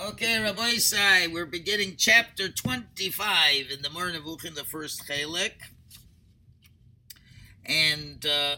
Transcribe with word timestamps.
Okay, 0.00 0.40
Rabbi 0.40 0.74
Isai, 0.74 1.32
we're 1.32 1.44
beginning 1.44 1.94
chapter 1.98 2.48
25 2.48 3.68
in 3.68 3.82
the 3.82 3.90
Moreh 3.90 4.14
in 4.44 4.54
the 4.54 4.62
first 4.62 5.08
Chalik. 5.08 5.54
And 7.66 8.24
uh, 8.24 8.56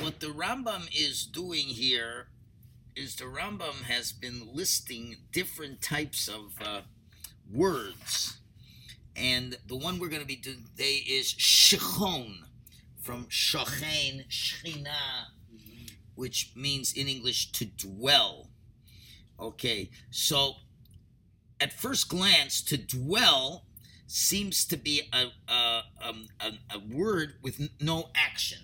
what 0.00 0.20
the 0.20 0.28
Rambam 0.28 0.88
is 0.90 1.26
doing 1.26 1.66
here 1.66 2.28
is 2.96 3.16
the 3.16 3.24
Rambam 3.24 3.82
has 3.82 4.12
been 4.12 4.48
listing 4.54 5.16
different 5.32 5.82
types 5.82 6.28
of 6.28 6.54
uh, 6.66 6.80
words. 7.52 8.38
And 9.14 9.58
the 9.66 9.76
one 9.76 9.98
we're 9.98 10.08
going 10.08 10.22
to 10.22 10.26
be 10.26 10.36
doing 10.36 10.64
today 10.74 11.04
is 11.06 11.34
shechon, 11.34 12.38
from 13.02 13.26
shochen, 13.26 14.26
shchina, 14.30 15.26
which 16.14 16.52
means 16.56 16.94
in 16.94 17.06
English 17.06 17.52
to 17.52 17.66
dwell. 17.66 18.48
Okay, 19.40 19.90
so 20.10 20.54
at 21.60 21.72
first 21.72 22.08
glance, 22.08 22.60
to 22.62 22.76
dwell 22.76 23.66
seems 24.06 24.64
to 24.66 24.76
be 24.76 25.02
a, 25.12 25.26
a, 25.50 25.82
um, 26.02 26.26
a, 26.40 26.52
a 26.74 26.78
word 26.78 27.34
with 27.42 27.68
no 27.80 28.10
action. 28.14 28.58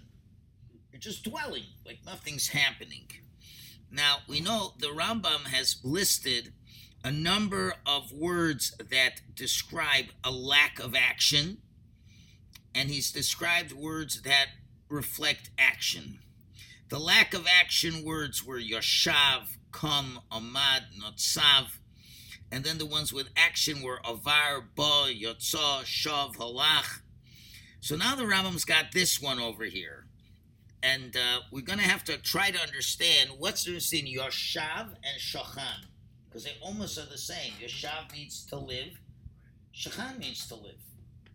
You're 0.92 1.00
just 1.00 1.24
dwelling, 1.24 1.64
like 1.86 2.00
nothing's 2.04 2.48
happening. 2.48 3.08
Now, 3.90 4.18
we 4.28 4.40
know 4.40 4.74
the 4.78 4.88
Rambam 4.88 5.46
has 5.46 5.76
listed 5.82 6.52
a 7.04 7.10
number 7.10 7.74
of 7.86 8.12
words 8.12 8.76
that 8.90 9.22
describe 9.34 10.06
a 10.24 10.30
lack 10.30 10.78
of 10.78 10.94
action, 10.94 11.58
and 12.74 12.90
he's 12.90 13.12
described 13.12 13.72
words 13.72 14.22
that 14.22 14.46
reflect 14.88 15.50
action. 15.56 16.18
The 16.88 16.98
lack 16.98 17.32
of 17.32 17.46
action 17.46 18.04
words 18.04 18.44
were 18.44 18.58
yoshav, 18.58 19.57
Kam, 19.72 20.20
Amad, 20.30 20.82
Notsav. 21.00 21.78
And 22.50 22.64
then 22.64 22.78
the 22.78 22.86
ones 22.86 23.12
with 23.12 23.28
action 23.36 23.82
were 23.82 24.00
Avar, 24.04 24.64
Ba, 24.74 25.12
Yotza, 25.12 25.82
Shav, 25.84 26.36
Halach. 26.36 27.00
So 27.80 27.94
now 27.96 28.14
the 28.16 28.24
Rambam's 28.24 28.64
got 28.64 28.92
this 28.92 29.20
one 29.20 29.38
over 29.38 29.64
here. 29.64 30.06
And 30.82 31.16
uh, 31.16 31.40
we're 31.50 31.62
going 31.62 31.78
to 31.78 31.84
have 31.84 32.04
to 32.04 32.16
try 32.18 32.50
to 32.50 32.60
understand 32.60 33.30
what's 33.38 33.64
this 33.64 33.92
in 33.92 34.06
Yoshav 34.06 34.88
and 34.88 35.20
Shachan. 35.20 35.86
Because 36.28 36.44
they 36.44 36.56
almost 36.62 36.98
are 36.98 37.06
the 37.06 37.18
same. 37.18 37.52
Yoshav 37.60 38.12
means 38.12 38.46
to 38.46 38.56
live, 38.56 38.98
Shachan 39.74 40.18
means 40.18 40.46
to 40.48 40.54
live. 40.54 40.80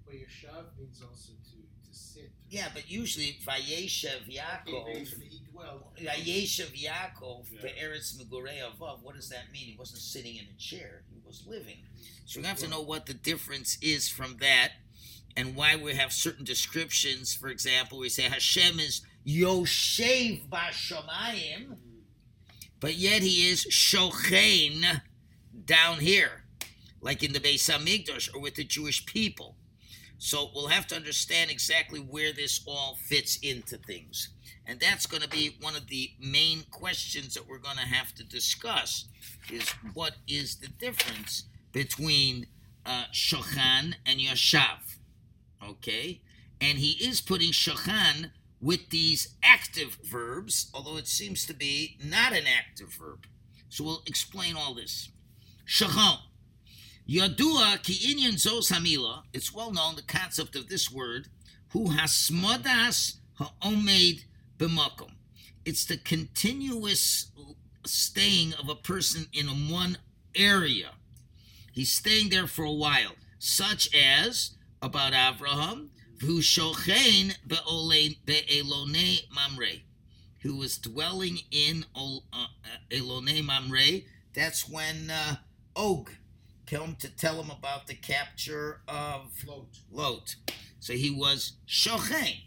But 0.06 0.16
Yoshav 0.16 0.78
means 0.78 1.02
also 1.02 1.34
to, 1.34 1.90
to 1.90 1.98
sit. 1.98 2.32
Yeah, 2.50 2.68
but 2.74 2.90
usually 2.90 3.38
Vayeshev 3.46 4.30
Yaakov. 4.30 5.14
He 5.54 5.60
dwelled. 5.60 5.84
Vayeshev 6.00 6.74
Yaakov 6.74 7.46
Megorei 7.62 8.62
Avav. 8.62 9.04
What 9.04 9.16
does 9.16 9.30
that 9.30 9.52
mean? 9.52 9.64
He 9.64 9.76
wasn't 9.78 10.00
sitting 10.00 10.36
in 10.36 10.46
a 10.46 10.58
chair. 10.58 11.04
He 11.14 11.20
was 11.26 11.46
living. 11.48 11.78
So 12.26 12.40
we 12.42 12.48
have 12.48 12.58
to 12.60 12.68
know 12.68 12.82
what 12.82 13.06
the 13.06 13.14
difference 13.14 13.78
is 13.82 14.10
from 14.10 14.38
that 14.40 14.72
and 15.36 15.56
why 15.56 15.76
we 15.76 15.94
have 15.96 16.12
certain 16.12 16.46
descriptions. 16.46 17.34
For 17.34 17.50
example, 17.50 18.00
we 18.00 18.10
say 18.10 18.24
Hashem 18.24 18.80
is 18.80 19.02
Yoshev 19.26 20.50
Bashamayim, 20.50 21.78
but 22.80 22.96
yet 22.96 23.22
he 23.22 23.50
is 23.50 23.66
Shochein 23.66 25.02
down 25.66 26.00
here, 26.00 26.44
like 27.02 27.24
in 27.24 27.34
the 27.34 27.40
Beis 27.40 27.70
Hamikdash 27.70 28.34
or 28.34 28.42
with 28.42 28.56
the 28.56 28.64
Jewish 28.64 29.06
people. 29.06 29.56
So 30.18 30.52
we'll 30.54 30.68
have 30.68 30.88
to 30.88 30.96
understand 30.96 31.52
exactly 31.52 32.00
where 32.00 32.32
this 32.32 32.64
all 32.66 32.96
fits 32.96 33.38
into 33.42 33.78
things. 33.78 34.30
And 34.66 34.80
that's 34.80 35.06
going 35.06 35.24
to 35.24 35.30
be 35.30 35.58
one 35.60 35.76
of 35.76 35.88
the 35.88 36.12
main 36.20 36.64
questions 36.72 37.34
that 37.34 37.48
we're 37.48 37.58
going 37.58 37.78
to 37.78 37.84
have 37.84 38.14
to 38.16 38.24
discuss 38.24 39.06
is 39.52 39.70
what 39.94 40.14
is 40.28 40.56
the 40.56 40.68
difference 40.68 41.44
between 41.74 42.48
uh, 42.86 43.06
Shochan 43.14 43.96
and 44.06 44.20
Yashav. 44.20 44.98
Okay? 45.62 46.22
And 46.62 46.78
he 46.78 46.92
is 47.06 47.20
putting 47.20 47.52
Shochan 47.52 48.32
with 48.62 48.90
these 48.90 49.36
active 49.44 49.98
verbs, 50.04 50.72
although 50.74 50.98
it 50.98 51.08
seems 51.08 51.46
to 51.46 51.54
be 51.54 51.98
not 52.04 52.32
an 52.32 52.46
active 52.48 52.94
verb. 52.94 53.26
So 53.68 53.84
we'll 53.84 54.04
explain 54.06 54.56
all 54.56 54.74
this. 54.74 55.10
Shochan. 55.68 56.20
Yadua 57.10 57.84
ki 57.84 58.16
inyan 58.16 58.36
zos 58.36 58.72
hamila. 58.72 59.24
It's 59.34 59.54
well 59.54 59.74
known 59.74 59.96
the 59.96 60.04
concept 60.04 60.56
of 60.56 60.70
this 60.70 60.90
word. 60.90 61.28
Who 61.72 61.88
Hu 61.88 61.98
hasmodas 61.98 63.16
ha'omed 63.34 64.24
b'makom. 64.58 65.12
It's 65.66 65.86
the 65.86 65.98
continuous 65.98 67.32
staying 67.86 68.54
of 68.54 68.70
a 68.70 68.76
person 68.76 69.28
in 69.34 69.48
one 69.70 69.98
area. 70.36 70.92
He's 71.72 71.92
staying 71.92 72.30
there 72.30 72.48
for 72.48 72.64
a 72.64 72.72
while, 72.72 73.16
such 73.40 73.90
as 73.96 74.52
about 74.82 75.14
Avraham, 75.14 75.90
who 76.22 76.40
shochein 76.40 77.36
be'elone 77.48 79.20
mamre, 79.34 79.82
who 80.42 80.58
was 80.58 80.78
dwelling 80.78 81.40
in 81.52 81.86
uh, 81.96 82.48
Elone 82.92 83.44
mamre. 83.44 84.02
That's 84.34 84.70
when 84.70 85.10
uh, 85.10 85.36
Og 85.76 86.12
came 86.66 86.96
to 86.96 87.10
tell 87.10 87.42
him 87.42 87.50
about 87.50 87.88
the 87.88 87.96
capture 87.96 88.82
of 88.88 89.32
Float. 89.32 89.80
Lot. 89.92 90.36
So 90.80 90.94
he 90.94 91.10
was 91.10 91.54
shochein. 91.68 92.44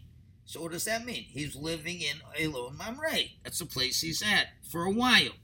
So 0.47 0.61
what 0.61 0.71
does 0.71 0.85
that 0.85 1.03
mean? 1.03 1.25
He's 1.27 1.57
living 1.57 1.99
in 1.99 2.21
Elon 2.41 2.77
Mamre. 2.77 3.25
That's 3.43 3.59
the 3.59 3.65
place 3.65 3.99
he's 3.99 4.23
at 4.23 4.47
for 4.71 4.85
a 4.85 4.89
while. 4.89 5.35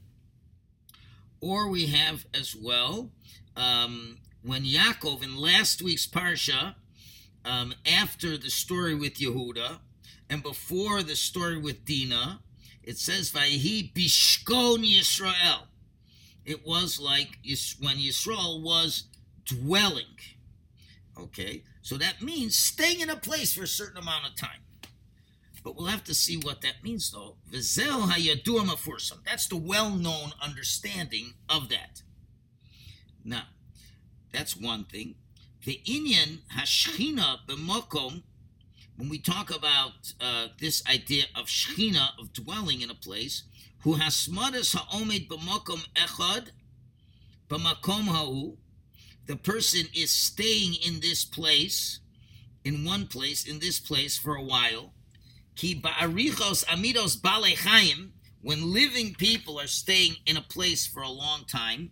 Or 1.42 1.68
we 1.68 1.86
have 1.88 2.24
as 2.32 2.56
well 2.56 3.10
um, 3.54 4.16
when 4.42 4.64
Yaakov 4.64 5.22
in 5.22 5.36
last 5.36 5.82
week's 5.82 6.06
parsha, 6.06 6.76
um, 7.44 7.74
after 7.86 8.38
the 8.38 8.48
story 8.48 8.94
with 8.94 9.16
Yehuda 9.16 9.78
and 10.30 10.42
before 10.42 11.02
the 11.02 11.16
story 11.16 11.58
with 11.58 11.84
Dinah, 11.84 12.40
it 12.82 12.96
says 12.96 13.30
Vayihi 13.30 13.92
Bishkon 13.92 14.90
Yisrael. 14.90 15.64
It 16.46 16.66
was 16.66 16.98
like 16.98 17.38
when 17.78 17.98
Yisrael 17.98 18.62
was 18.62 19.04
dwelling. 19.44 20.16
Okay, 21.18 21.62
so 21.82 21.98
that 21.98 22.22
means 22.22 22.56
staying 22.56 23.00
in 23.00 23.10
a 23.10 23.16
place 23.16 23.52
for 23.52 23.64
a 23.64 23.68
certain 23.68 23.98
amount 23.98 24.26
of 24.26 24.34
time. 24.34 24.63
But 25.64 25.76
we'll 25.76 25.86
have 25.86 26.04
to 26.04 26.14
see 26.14 26.36
what 26.36 26.60
that 26.60 26.84
means, 26.84 27.10
though. 27.10 27.36
Vizel 27.50 28.02
hayadur 28.02 28.66
mafursam. 28.66 29.24
That's 29.24 29.48
the 29.48 29.56
well-known 29.56 30.32
understanding 30.42 31.32
of 31.48 31.70
that. 31.70 32.02
Now, 33.24 33.44
that's 34.30 34.54
one 34.54 34.84
thing. 34.84 35.14
The 35.64 35.80
inyan 35.86 36.40
hashchina 36.54 37.38
b'mokom. 37.48 38.22
When 38.96 39.08
we 39.08 39.18
talk 39.18 39.48
about 39.56 40.12
uh, 40.20 40.48
this 40.60 40.82
idea 40.86 41.24
of 41.34 41.46
shchina 41.46 42.10
of 42.20 42.34
dwelling 42.34 42.82
in 42.82 42.90
a 42.90 42.94
place, 42.94 43.44
who 43.80 43.96
hasmadas 43.96 44.76
ha'omed 44.76 45.28
b'mokom 45.28 45.86
echad 45.94 46.48
b'makom 47.48 48.04
ha'u. 48.04 48.58
The 49.26 49.36
person 49.36 49.86
is 49.94 50.10
staying 50.10 50.74
in 50.86 51.00
this 51.00 51.24
place, 51.24 52.00
in 52.64 52.84
one 52.84 53.06
place, 53.06 53.46
in 53.46 53.60
this 53.60 53.80
place 53.80 54.18
for 54.18 54.36
a 54.36 54.42
while. 54.42 54.92
Ki 55.56 55.80
ba'arichos 55.80 56.64
amidos 56.66 57.16
balei 57.20 57.56
chaim, 57.56 58.12
when 58.42 58.72
living 58.72 59.14
people 59.14 59.58
are 59.58 59.66
staying 59.66 60.16
in 60.26 60.36
a 60.36 60.42
place 60.42 60.86
for 60.86 61.02
a 61.02 61.08
long 61.08 61.44
time, 61.46 61.90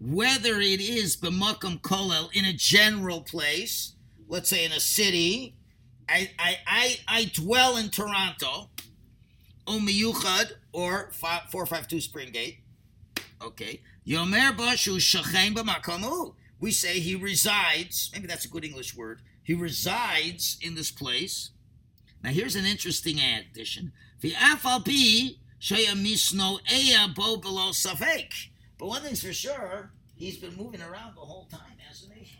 whether 0.00 0.60
it 0.60 0.80
is 0.80 1.16
b'makom 1.16 1.80
kolel 1.80 2.30
in 2.32 2.44
a 2.44 2.52
general 2.52 3.20
place, 3.20 3.94
let's 4.28 4.48
say 4.48 4.64
in 4.64 4.72
a 4.72 4.80
city, 4.80 5.56
I 6.08 6.30
I 6.38 6.58
I, 6.66 6.96
I 7.08 7.24
dwell 7.34 7.76
in 7.76 7.90
Toronto, 7.90 8.70
o 9.66 9.78
miyuchad 9.78 10.52
or 10.72 11.10
four 11.50 11.66
five 11.66 11.88
two 11.88 11.96
Springgate. 11.96 12.58
Okay, 13.42 13.80
yomer 14.06 14.56
bashu 14.56 14.96
shachain 14.96 15.54
b'makom 15.54 16.34
We 16.60 16.70
say 16.70 17.00
he 17.00 17.14
resides. 17.14 18.10
Maybe 18.12 18.26
that's 18.26 18.44
a 18.44 18.48
good 18.48 18.64
English 18.64 18.96
word. 18.96 19.20
He 19.42 19.54
resides 19.54 20.58
in 20.62 20.74
this 20.74 20.90
place. 20.90 21.50
Now 22.24 22.30
here's 22.30 22.56
an 22.56 22.64
interesting 22.64 23.18
addition. 23.20 23.92
The 24.20 24.32
afalpi 24.32 25.36
misno 25.60 26.58
eya 26.72 27.14
bo 27.14 27.36
below 27.36 27.70
safek. 27.70 28.48
But 28.78 28.86
one 28.86 29.02
thing's 29.02 29.22
for 29.22 29.34
sure, 29.34 29.90
he's 30.16 30.38
been 30.38 30.56
moving 30.56 30.80
around 30.80 31.16
the 31.16 31.20
whole 31.20 31.44
time, 31.50 31.76
hasn't 31.86 32.14
he? 32.14 32.34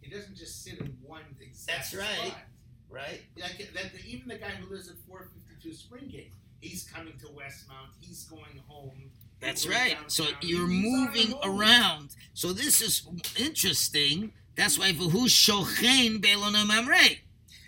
He 0.00 0.10
doesn't 0.10 0.36
just 0.36 0.64
sit 0.64 0.80
in 0.80 0.96
one 1.00 1.22
exact 1.40 1.78
That's 1.78 1.94
right. 1.94 2.26
spot. 2.26 2.38
Right? 2.90 3.22
Like, 3.40 3.70
that, 3.74 3.92
even 4.04 4.26
the 4.26 4.36
guy 4.36 4.50
who 4.50 4.72
lives 4.74 4.88
at 4.88 4.96
452 5.08 5.68
Springgate, 5.70 6.30
he's 6.60 6.82
coming 6.84 7.14
to 7.20 7.26
Westmount. 7.26 7.94
He's 8.00 8.24
going 8.24 8.60
home. 8.66 9.10
That's 9.40 9.68
right. 9.68 9.96
So 10.08 10.24
you're 10.40 10.68
He's 10.68 10.84
moving 10.84 11.34
around. 11.44 12.16
So 12.34 12.52
this 12.52 12.80
is 12.80 13.06
interesting. 13.38 14.32
That's 14.56 14.76
why 14.76 14.90
Vahu 14.92 15.26
Shochen 15.26 16.20
Belona 16.20 16.66
Mamre. 16.66 17.18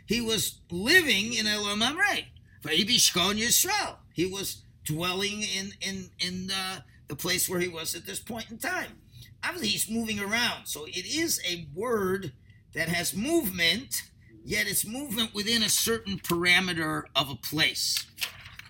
He 0.08 0.22
was 0.22 0.60
living 0.70 1.34
in 1.34 1.44
Mamre. 1.44 2.24
Vayibishkon 2.62 3.38
Yisrael. 3.38 3.96
He 4.14 4.24
was 4.24 4.62
dwelling 4.84 5.42
in 5.42 5.72
in 5.80 6.10
in 6.18 6.50
uh, 6.50 6.80
the 7.08 7.14
place 7.14 7.48
where 7.48 7.60
he 7.60 7.68
was 7.68 7.94
at 7.94 8.06
this 8.06 8.18
point 8.18 8.50
in 8.50 8.58
time. 8.58 9.02
Obviously, 9.44 9.68
he's 9.68 9.90
moving 9.90 10.18
around, 10.18 10.66
so 10.66 10.86
it 10.86 11.06
is 11.06 11.40
a 11.46 11.68
word 11.74 12.32
that 12.74 12.88
has 12.88 13.14
movement, 13.14 14.02
yet 14.44 14.66
it's 14.66 14.86
movement 14.86 15.34
within 15.34 15.62
a 15.62 15.68
certain 15.68 16.18
parameter 16.18 17.02
of 17.14 17.28
a 17.30 17.36
place. 17.36 18.06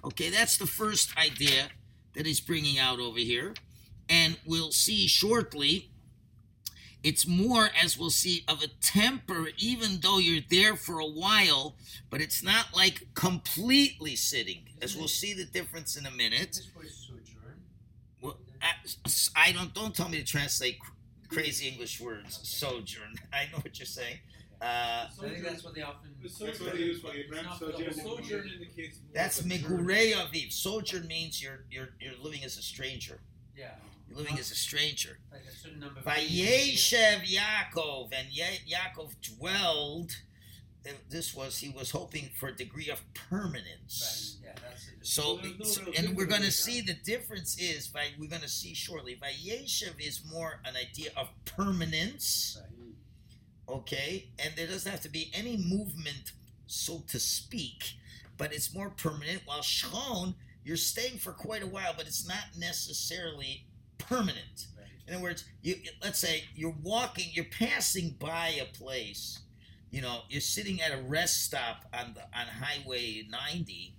Okay, 0.04 0.30
that's 0.30 0.58
the 0.58 0.66
first 0.66 1.16
idea 1.16 1.68
that 2.14 2.26
he's 2.26 2.40
bringing 2.40 2.78
out 2.78 2.98
over 2.98 3.18
here. 3.18 3.54
And 4.08 4.36
we'll 4.44 4.72
see 4.72 5.06
shortly, 5.06 5.90
it's 7.02 7.26
more, 7.26 7.70
as 7.80 7.96
we'll 7.96 8.10
see, 8.10 8.44
of 8.48 8.62
a 8.62 8.66
temper, 8.80 9.48
even 9.58 10.00
though 10.00 10.18
you're 10.18 10.42
there 10.50 10.74
for 10.76 10.98
a 10.98 11.06
while, 11.06 11.76
but 12.10 12.20
it's 12.20 12.42
not 12.42 12.74
like 12.74 13.06
completely 13.14 14.16
sitting, 14.16 14.62
as 14.82 14.96
we'll 14.96 15.08
see 15.08 15.32
the 15.32 15.44
difference 15.44 15.96
in 15.96 16.06
a 16.06 16.10
minute. 16.10 16.52
This 16.54 16.68
word 16.76 16.88
sojourn. 16.90 17.60
Well, 18.20 18.36
I, 18.60 19.48
I 19.48 19.52
don't 19.52 19.72
don't 19.74 19.94
tell 19.94 20.08
me 20.08 20.18
to 20.18 20.24
translate 20.24 20.78
crazy 21.28 21.68
English 21.68 22.00
words. 22.00 22.40
Sojourn. 22.42 23.14
I 23.32 23.44
know 23.52 23.58
what 23.58 23.78
you're 23.78 23.86
saying. 23.86 24.16
Uh, 24.60 25.06
So 25.10 25.24
I 25.24 25.28
think 25.30 25.44
that's 25.44 25.62
what 25.62 25.74
they 25.76 25.82
often. 25.82 26.10
That's 26.20 26.60
what 26.60 26.72
they 26.72 26.78
use 26.80 27.00
for 27.00 27.12
Abraham 27.14 27.46
It's 27.52 27.60
not 27.60 27.72
sojourn. 27.72 27.94
the 27.94 28.02
whole 28.02 28.18
indicates 28.18 28.98
that's 29.14 29.38
of 29.40 29.46
a 29.46 29.48
journey. 29.50 29.62
Megurei 29.62 30.12
Aviv. 30.14 30.52
Sojourn 30.52 31.06
means 31.06 31.40
you're 31.40 31.60
you're 31.70 31.90
you're 32.00 32.18
living 32.20 32.42
as 32.42 32.56
a 32.58 32.62
stranger. 32.62 33.20
Yeah. 33.56 33.70
You're 34.08 34.18
living 34.18 34.38
as 34.38 34.50
a 34.50 34.54
stranger. 34.54 35.18
Like 35.30 35.42
a 35.48 35.54
certain 35.54 35.80
number 35.80 36.00
of 36.00 36.06
days. 36.06 36.30
Vayeshev 36.30 37.22
Yaakov, 37.26 38.12
and 38.12 38.28
Yaakov 38.32 39.14
dwelled. 39.36 40.12
uh, 40.86 40.92
This 41.10 41.34
was 41.34 41.58
he 41.58 41.68
was 41.68 41.90
hoping 41.90 42.30
for 42.38 42.48
a 42.48 42.56
degree 42.56 42.88
of 42.88 43.02
permanence. 43.14 44.38
Right. 44.42 44.54
Yeah. 44.54 44.68
So, 45.02 45.40
and 45.96 46.16
we're 46.16 46.26
going 46.26 46.42
to 46.42 46.52
see 46.52 46.80
the 46.80 46.94
difference 46.94 47.58
is 47.58 47.88
by 47.88 48.08
we're 48.18 48.28
going 48.28 48.42
to 48.42 48.48
see 48.48 48.74
shortly. 48.74 49.16
Vayeshev 49.22 49.94
is 50.00 50.22
more 50.30 50.60
an 50.64 50.74
idea 50.76 51.10
of 51.16 51.28
permanence, 51.44 52.58
okay, 53.68 54.30
and 54.38 54.54
there 54.56 54.66
doesn't 54.66 54.90
have 54.90 55.00
to 55.02 55.08
be 55.08 55.30
any 55.34 55.56
movement, 55.56 56.32
so 56.66 57.04
to 57.08 57.18
speak, 57.18 57.94
but 58.36 58.52
it's 58.52 58.74
more 58.74 58.90
permanent. 58.90 59.42
While 59.46 59.60
Shchon, 59.60 60.34
you're 60.64 60.76
staying 60.76 61.18
for 61.18 61.32
quite 61.32 61.62
a 61.62 61.66
while, 61.66 61.94
but 61.96 62.06
it's 62.06 62.26
not 62.28 62.44
necessarily 62.58 63.64
permanent. 64.08 64.66
Right. 64.76 64.86
In 65.06 65.14
other 65.14 65.22
words, 65.22 65.44
you 65.62 65.76
let's 66.02 66.18
say 66.18 66.44
you're 66.54 66.74
walking, 66.82 67.26
you're 67.32 67.44
passing 67.46 68.16
by 68.18 68.58
a 68.60 68.64
place. 68.76 69.40
You 69.90 70.02
know, 70.02 70.20
you're 70.28 70.40
sitting 70.40 70.80
at 70.82 70.92
a 70.92 71.02
rest 71.02 71.44
stop 71.44 71.84
on 71.94 72.14
the 72.14 72.22
on 72.22 72.46
Highway 72.46 73.26
90. 73.28 73.94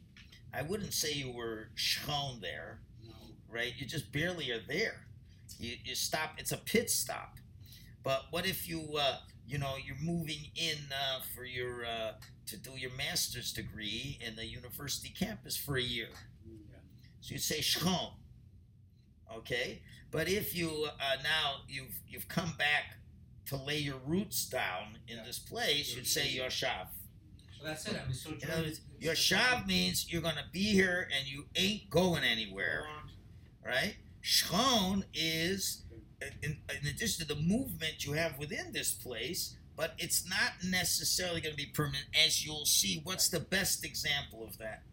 I 0.53 0.61
wouldn't 0.63 0.93
say 0.93 1.13
you 1.13 1.31
were 1.31 1.69
shown 1.75 2.41
there, 2.41 2.79
right? 3.49 3.73
You 3.77 3.85
just 3.85 4.11
barely 4.11 4.51
are 4.51 4.61
there. 4.67 5.05
You 5.59 5.75
you 5.83 5.95
stop. 5.95 6.35
It's 6.37 6.51
a 6.51 6.57
pit 6.57 6.89
stop. 6.89 7.37
But 8.03 8.25
what 8.31 8.45
if 8.47 8.67
you 8.67 8.95
uh, 8.99 9.17
you 9.47 9.57
know 9.57 9.75
you're 9.83 9.97
moving 10.01 10.51
in 10.55 10.77
uh, 10.91 11.19
for 11.35 11.43
your 11.43 11.85
uh, 11.85 12.13
to 12.47 12.57
do 12.57 12.71
your 12.75 12.91
master's 12.95 13.51
degree 13.53 14.17
in 14.25 14.35
the 14.35 14.45
university 14.45 15.09
campus 15.09 15.55
for 15.57 15.77
a 15.77 15.81
year? 15.81 16.09
So 17.21 17.33
you'd 17.33 17.41
say 17.41 17.59
shchon. 17.59 18.13
Okay, 19.37 19.81
but 20.11 20.27
if 20.27 20.55
you 20.55 20.87
uh, 20.87 21.15
now 21.23 21.57
you've 21.67 21.99
you've 22.07 22.27
come 22.27 22.53
back 22.57 22.97
to 23.47 23.55
lay 23.55 23.77
your 23.77 23.97
roots 24.05 24.45
down 24.45 24.97
in 25.07 25.17
Yeah. 25.17 25.23
this 25.23 25.39
place, 25.39 25.95
you'd 25.95 26.07
say 26.07 26.27
yoshav. 26.27 26.87
So 27.57 27.65
that's 27.65 27.85
it. 27.87 27.95
I 28.01 28.05
mean, 28.05 28.13
sojourn. 28.13 28.41
In 28.41 28.51
other 28.51 28.63
words, 28.63 28.81
it's- 28.99 29.19
yoshav 29.19 29.65
means 29.67 30.11
you're 30.11 30.21
gonna 30.21 30.45
be 30.51 30.63
here 30.63 31.09
and 31.15 31.27
you 31.27 31.45
ain't 31.55 31.89
going 31.89 32.23
anywhere, 32.23 32.85
right? 33.65 33.95
Shchon 34.23 35.03
is 35.13 35.83
in, 36.43 36.57
in 36.69 36.87
addition 36.87 37.25
to 37.25 37.33
the 37.33 37.39
movement 37.41 38.05
you 38.05 38.13
have 38.13 38.37
within 38.37 38.73
this 38.73 38.91
place, 38.93 39.55
but 39.77 39.93
it's 39.97 40.27
not 40.29 40.51
necessarily 40.65 41.39
going 41.39 41.55
to 41.55 41.57
be 41.57 41.67
permanent. 41.67 42.03
As 42.25 42.45
you'll 42.45 42.65
see, 42.65 42.99
what's 43.05 43.29
the 43.29 43.39
best 43.39 43.85
example 43.85 44.43
of 44.43 44.57
that? 44.57 44.83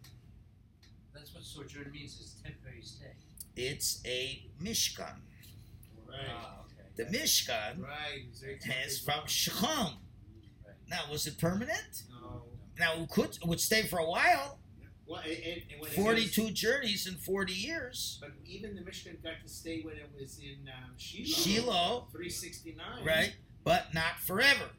That's 1.13 1.33
what 1.33 1.43
sojourn 1.43 1.91
means. 1.91 2.13
Is 2.21 2.35
temporary 2.41 2.81
stay. 2.81 3.11
It's 3.57 4.01
a 4.05 4.45
mishkan. 4.61 5.15
Right. 6.07 6.17
Ah, 6.29 6.61
okay. 6.65 6.87
The 6.95 7.17
mishkan 7.17 7.81
Right. 7.83 8.21
exactly. 8.29 8.71
has 8.71 8.99
from 8.99 9.21
Shechon. 9.25 9.93
Right. 10.65 10.75
Now, 10.89 11.01
was 11.11 11.25
it 11.27 11.37
permanent? 11.39 12.03
No. 12.21 12.43
Now, 12.79 12.93
it 13.01 13.09
could 13.09 13.35
it 13.41 13.45
would 13.45 13.59
stay 13.59 13.81
for 13.83 13.97
a 13.99 14.05
while. 14.09 14.59
Well, 15.07 15.21
and, 15.21 15.31
and, 15.31 15.61
and 15.71 15.81
when 15.81 15.89
it 15.91 15.95
Forty-two 15.95 16.43
was- 16.45 16.51
journeys 16.53 17.07
in 17.07 17.15
forty 17.15 17.53
years, 17.53 18.17
but 18.21 18.31
even 18.45 18.75
the 18.75 18.81
Mishkan 18.81 19.23
got 19.23 19.41
to 19.41 19.47
stay 19.49 19.81
when 19.81 19.95
it 19.95 20.09
was 20.19 20.37
in 20.39 20.67
um, 20.67 20.91
Shiloh. 20.97 21.25
Shiloh, 21.25 22.07
369. 22.11 23.05
right? 23.05 23.35
But 23.63 23.93
not 23.93 24.19
forever. 24.19 24.69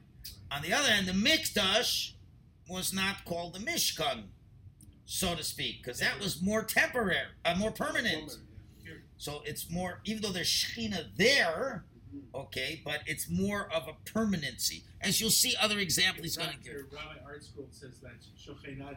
On 0.52 0.60
the 0.62 0.72
other 0.72 0.88
hand, 0.88 1.06
the 1.08 1.12
mikdash 1.12 2.12
was 2.69 2.92
not 2.92 3.25
called 3.25 3.54
the 3.54 3.58
mishkan, 3.60 4.25
so 5.06 5.34
to 5.34 5.42
speak, 5.42 5.82
because 5.82 5.98
that 6.00 6.20
was 6.20 6.42
more 6.42 6.62
temporary, 6.62 7.16
uh, 7.46 7.54
more 7.56 7.70
permanent. 7.70 8.36
So 9.18 9.42
it's 9.44 9.68
more, 9.68 10.00
even 10.04 10.22
though 10.22 10.30
there's 10.30 10.48
Shekhinah 10.48 11.16
there, 11.16 11.84
okay, 12.34 12.80
but 12.84 13.00
it's 13.06 13.28
more 13.28 13.68
of 13.72 13.88
a 13.88 13.94
permanency. 14.08 14.84
As 15.00 15.20
you'll 15.20 15.30
see, 15.30 15.54
other 15.60 15.78
examples 15.78 16.24
he's 16.24 16.36
going 16.36 16.50
to 16.50 16.56
give. 16.56 16.72
Your 16.72 16.84
Rabbi 16.84 17.18
ArtScroll 17.26 17.66
says 17.72 17.98
that 18.00 18.12
Shochenad, 18.38 18.96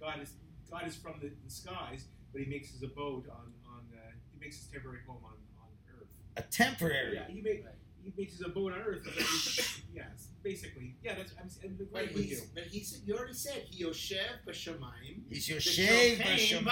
God 0.00 0.20
is 0.22 0.32
God 0.70 0.86
is 0.86 0.94
from 0.94 1.14
the, 1.20 1.30
the 1.44 1.50
skies, 1.50 2.04
but 2.32 2.42
He 2.42 2.48
makes 2.48 2.70
his 2.70 2.82
abode 2.82 3.28
on 3.28 3.52
on 3.66 3.82
uh, 3.94 3.98
He 4.32 4.40
makes 4.40 4.58
his 4.58 4.66
temporary 4.66 5.00
home 5.06 5.22
on 5.24 5.32
on 5.60 5.98
earth. 5.98 6.08
A 6.36 6.42
temporary. 6.42 7.14
Yeah, 7.14 7.26
He 7.28 7.40
make, 7.40 7.64
Right. 7.64 7.74
He 8.16 8.22
makes 8.22 8.32
his 8.38 8.46
abode 8.46 8.72
on 8.72 8.78
earth. 8.80 9.02
But 9.04 9.16
yes, 9.94 10.28
basically, 10.42 10.94
yeah. 11.02 11.14
That's 11.16 11.32
I'm, 11.40 11.48
I'm 11.64 11.78
But 11.92 12.04
agreeing 12.04 12.14
with 12.14 12.24
you. 12.24 12.28
he's, 12.36 12.40
but 12.46 12.62
he 12.64 12.80
said, 12.82 13.00
you 13.06 13.16
already 13.16 13.34
said, 13.34 13.64
he 13.70 13.84
Yoshev 13.84 14.44
b'shamayim. 14.46 15.20
He's 15.30 15.48
your 15.48 15.58
the 15.58 15.62
shave 15.62 16.18
Shochem. 16.38 16.66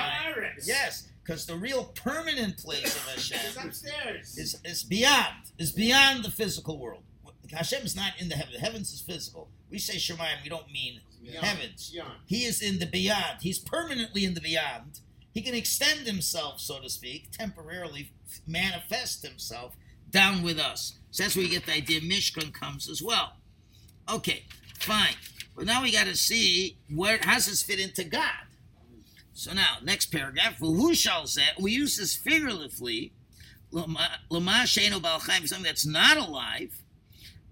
Yes, 0.64 1.08
because 1.24 1.46
the 1.46 1.56
real 1.56 1.84
permanent 1.84 2.56
place 2.58 2.94
of 2.96 3.08
It's 3.14 3.30
is 3.30 3.56
upstairs. 3.64 4.38
is, 4.38 4.60
is 4.64 4.82
beyond, 4.84 5.34
is 5.58 5.72
beyond 5.72 6.24
the 6.24 6.30
physical 6.30 6.78
world. 6.78 7.02
Hashem 7.52 7.84
is 7.84 7.94
not 7.94 8.12
in 8.18 8.28
the 8.28 8.34
heaven. 8.34 8.54
The 8.54 8.60
heavens 8.60 8.92
is 8.92 9.00
physical. 9.00 9.48
We 9.70 9.78
say 9.78 9.96
Shemayim, 9.96 10.42
we 10.42 10.48
don't 10.48 10.70
mean 10.72 11.00
Beyond. 11.22 11.44
heavens. 11.46 11.90
Beyond. 11.90 12.12
He 12.26 12.44
is 12.44 12.60
in 12.62 12.78
the 12.78 12.86
beyond. 12.86 13.38
He's 13.40 13.58
permanently 13.58 14.24
in 14.24 14.34
the 14.34 14.40
beyond. 14.40 15.00
He 15.32 15.42
can 15.42 15.54
extend 15.54 16.06
himself, 16.06 16.60
so 16.60 16.80
to 16.80 16.88
speak, 16.88 17.30
temporarily 17.30 18.10
manifest 18.46 19.24
himself 19.26 19.76
down 20.16 20.42
with 20.42 20.58
us. 20.58 20.94
So 21.10 21.22
that's 21.22 21.36
where 21.36 21.44
you 21.44 21.50
get 21.50 21.66
the 21.66 21.74
idea 21.74 22.00
Mishkan 22.00 22.50
comes 22.54 22.88
as 22.88 23.02
well. 23.02 23.34
Okay, 24.10 24.44
fine. 24.78 25.14
But 25.54 25.66
now 25.66 25.82
we 25.82 25.92
got 25.92 26.06
to 26.06 26.16
see 26.16 26.78
where 26.88 27.18
how 27.20 27.34
does 27.34 27.46
this 27.46 27.62
fit 27.62 27.78
into 27.78 28.02
God. 28.04 28.46
So 29.34 29.52
now, 29.52 29.76
next 29.82 30.06
paragraph. 30.06 30.56
Who 30.58 30.94
shall 30.94 31.26
say? 31.26 31.42
We 31.60 31.72
use 31.72 31.98
this 31.98 32.16
figuratively. 32.16 33.12
Lama 33.70 34.64
sheinu 34.64 35.02
balchaim, 35.02 35.46
something 35.46 35.64
that's 35.64 35.86
not 35.86 36.16
alive. 36.16 36.82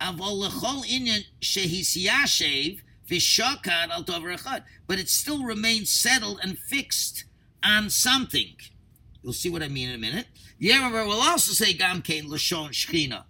Avol 0.00 0.49
lechol 0.49 0.87
inyan 0.87 1.25
shehisyashev 1.42 2.80
v'shakad 3.11 3.90
al. 3.90 4.61
But 4.87 4.99
it 4.99 5.11
still 5.11 5.44
remains 5.44 5.90
settled 5.90 6.40
and 6.42 6.59
fixed 6.59 7.26
on 7.62 7.90
something. 7.90 8.56
You'll 9.24 9.32
see 9.32 9.48
what 9.48 9.62
I 9.62 9.68
mean 9.68 9.88
in 9.88 9.94
a 9.94 9.98
minute. 9.98 10.26
Yerever 10.58 11.06
will 11.06 11.22
also 11.22 11.54
say 11.54 11.72
gam 11.72 12.02
kein 12.02 12.28
lashon 12.28 12.68
shchina. 12.72 13.24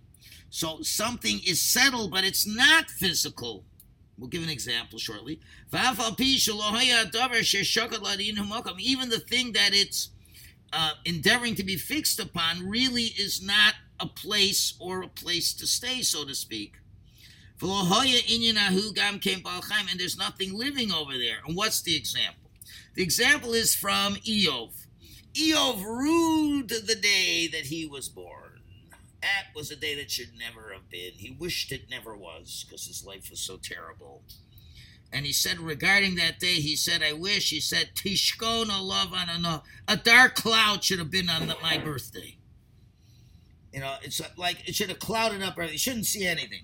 So 0.50 0.82
something 0.82 1.38
is 1.46 1.62
settled, 1.62 2.10
but 2.10 2.24
it's 2.24 2.44
not 2.44 2.90
physical. 2.90 3.64
We'll 4.18 4.28
give 4.28 4.42
an 4.42 4.48
example 4.48 4.98
shortly. 4.98 5.38
Even 5.72 5.92
the 9.08 9.22
thing 9.28 9.52
that 9.52 9.70
it's 9.72 10.10
uh, 10.72 10.90
endeavoring 11.04 11.54
to 11.54 11.62
be 11.62 11.76
fixed 11.76 12.18
upon 12.18 12.68
really 12.68 13.12
is 13.16 13.40
not 13.40 13.74
a 14.00 14.06
place 14.06 14.74
or 14.80 15.02
a 15.02 15.08
place 15.08 15.54
to 15.54 15.66
stay, 15.66 16.02
so 16.02 16.24
to 16.24 16.34
speak. 16.34 16.74
And 17.60 17.70
there's 20.00 20.18
nothing 20.18 20.58
living 20.58 20.90
over 20.92 21.12
there. 21.16 21.36
And 21.46 21.56
what's 21.56 21.82
the 21.82 21.94
example? 21.96 22.50
The 22.94 23.04
example 23.04 23.54
is 23.54 23.76
from 23.76 24.16
Eov. 24.16 24.83
Eov 25.34 25.82
ruled 25.84 26.68
the 26.68 26.94
day 26.94 27.48
that 27.48 27.66
he 27.66 27.86
was 27.86 28.08
born. 28.08 28.60
That 29.20 29.46
was 29.54 29.70
a 29.70 29.76
day 29.76 29.94
that 29.96 30.10
should 30.10 30.30
never 30.38 30.72
have 30.72 30.88
been. 30.90 31.12
He 31.16 31.36
wished 31.38 31.72
it 31.72 31.90
never 31.90 32.16
was 32.16 32.64
because 32.64 32.86
his 32.86 33.04
life 33.04 33.30
was 33.30 33.40
so 33.40 33.56
terrible. 33.56 34.22
And 35.12 35.24
he 35.24 35.32
said 35.32 35.60
regarding 35.60 36.16
that 36.16 36.40
day, 36.40 36.54
he 36.54 36.76
said, 36.76 37.02
I 37.02 37.12
wish, 37.12 37.50
he 37.50 37.60
said, 37.60 37.90
Tishko 37.94 38.66
no 38.66 38.82
love 38.82 39.12
on 39.12 39.28
a 39.44 39.62
A 39.88 39.96
dark 39.96 40.34
cloud 40.34 40.82
should 40.82 40.98
have 40.98 41.10
been 41.10 41.30
on 41.30 41.46
the, 41.46 41.56
my 41.62 41.78
birthday. 41.78 42.36
You 43.72 43.80
know, 43.80 43.94
it's 44.02 44.20
uh, 44.20 44.26
like 44.36 44.68
it 44.68 44.74
should 44.74 44.88
have 44.88 44.98
clouded 44.98 45.42
up. 45.42 45.56
You 45.58 45.78
shouldn't 45.78 46.06
see 46.06 46.26
anything. 46.26 46.62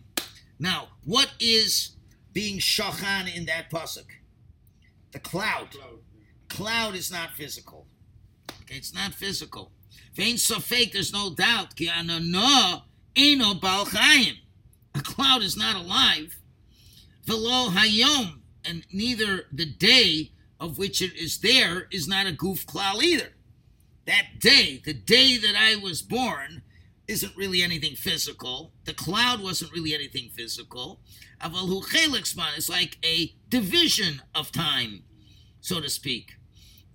Now, 0.59 0.89
what 1.05 1.33
is 1.41 1.97
being 2.33 2.59
shachan 2.59 3.35
in 3.35 3.47
that 3.47 3.71
pasuk? 3.71 4.07
The 5.13 5.19
cloud. 5.19 5.69
Cloud 6.49 6.95
is 6.95 7.11
not 7.11 7.31
physical. 7.31 7.87
It's 8.71 8.95
not 8.95 9.13
physical. 9.13 9.73
Vein 10.15 10.37
sofek, 10.37 10.93
there's 10.93 11.13
no 11.13 11.35
doubt. 11.35 11.77
Ki 11.77 11.89
anano 11.89 12.83
eno 13.17 13.55
bal 13.55 13.87
chayim. 13.87 14.37
A 14.95 15.01
cloud 15.01 15.43
is 15.43 15.57
not 15.57 15.77
alive. 15.77 16.37
Velo 17.25 17.71
hayom, 17.71 18.41
and 18.65 18.87
neither 18.93 19.47
the 19.53 19.67
day 19.67 20.33
of 20.59 20.79
which 20.79 21.03
it 21.03 21.15
is 21.17 21.39
there 21.39 21.89
is 21.91 22.09
not 22.09 22.27
a 22.27 22.33
goof 22.33 22.67
cloud 22.67 23.03
either. 23.03 23.33
That 24.07 24.39
day, 24.39 24.81
the 24.85 24.95
day 24.95 25.37
that 25.37 25.55
I 25.57 25.77
was 25.77 26.03
born, 26.03 26.63
isn't 27.11 27.37
really 27.37 27.61
anything 27.61 27.97
physical. 27.97 28.73
The 28.85 28.95
cloud 28.95 29.43
wasn't 29.43 29.73
really 29.73 29.95
anything 29.95 30.29
physical. 30.29 31.01
Aval 31.43 31.67
hu 31.67 31.83
chelixman 31.83 32.57
is 32.57 32.69
like 32.69 32.99
a 33.05 33.35
division 33.49 34.23
of 34.33 34.53
time, 34.53 35.03
so 35.61 35.81
to 35.81 35.91
speak. 35.91 36.37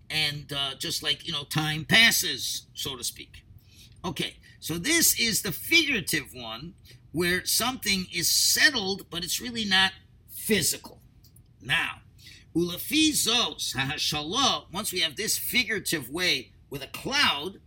And 0.09 0.51
uh, 0.53 0.75
just 0.77 1.03
like, 1.03 1.25
you 1.25 1.33
know, 1.33 1.43
time 1.43 1.85
passes, 1.85 2.67
so 2.73 2.95
to 2.95 3.03
speak. 3.03 3.43
Okay, 4.03 4.37
so 4.59 4.77
this 4.77 5.19
is 5.19 5.41
the 5.41 5.51
figurative 5.51 6.33
one 6.33 6.73
where 7.11 7.45
something 7.45 8.07
is 8.13 8.29
settled, 8.29 9.09
but 9.09 9.23
it's 9.23 9.41
really 9.41 9.65
not 9.65 9.93
physical. 10.29 11.01
Now, 11.61 12.01
ulafizos 12.55 13.75
zos 13.75 14.65
once 14.71 14.93
we 14.93 14.99
have 14.99 15.15
this 15.15 15.37
figurative 15.37 16.09
way 16.09 16.51
with 16.69 16.83
a 16.83 16.87
cloud, 16.87 17.59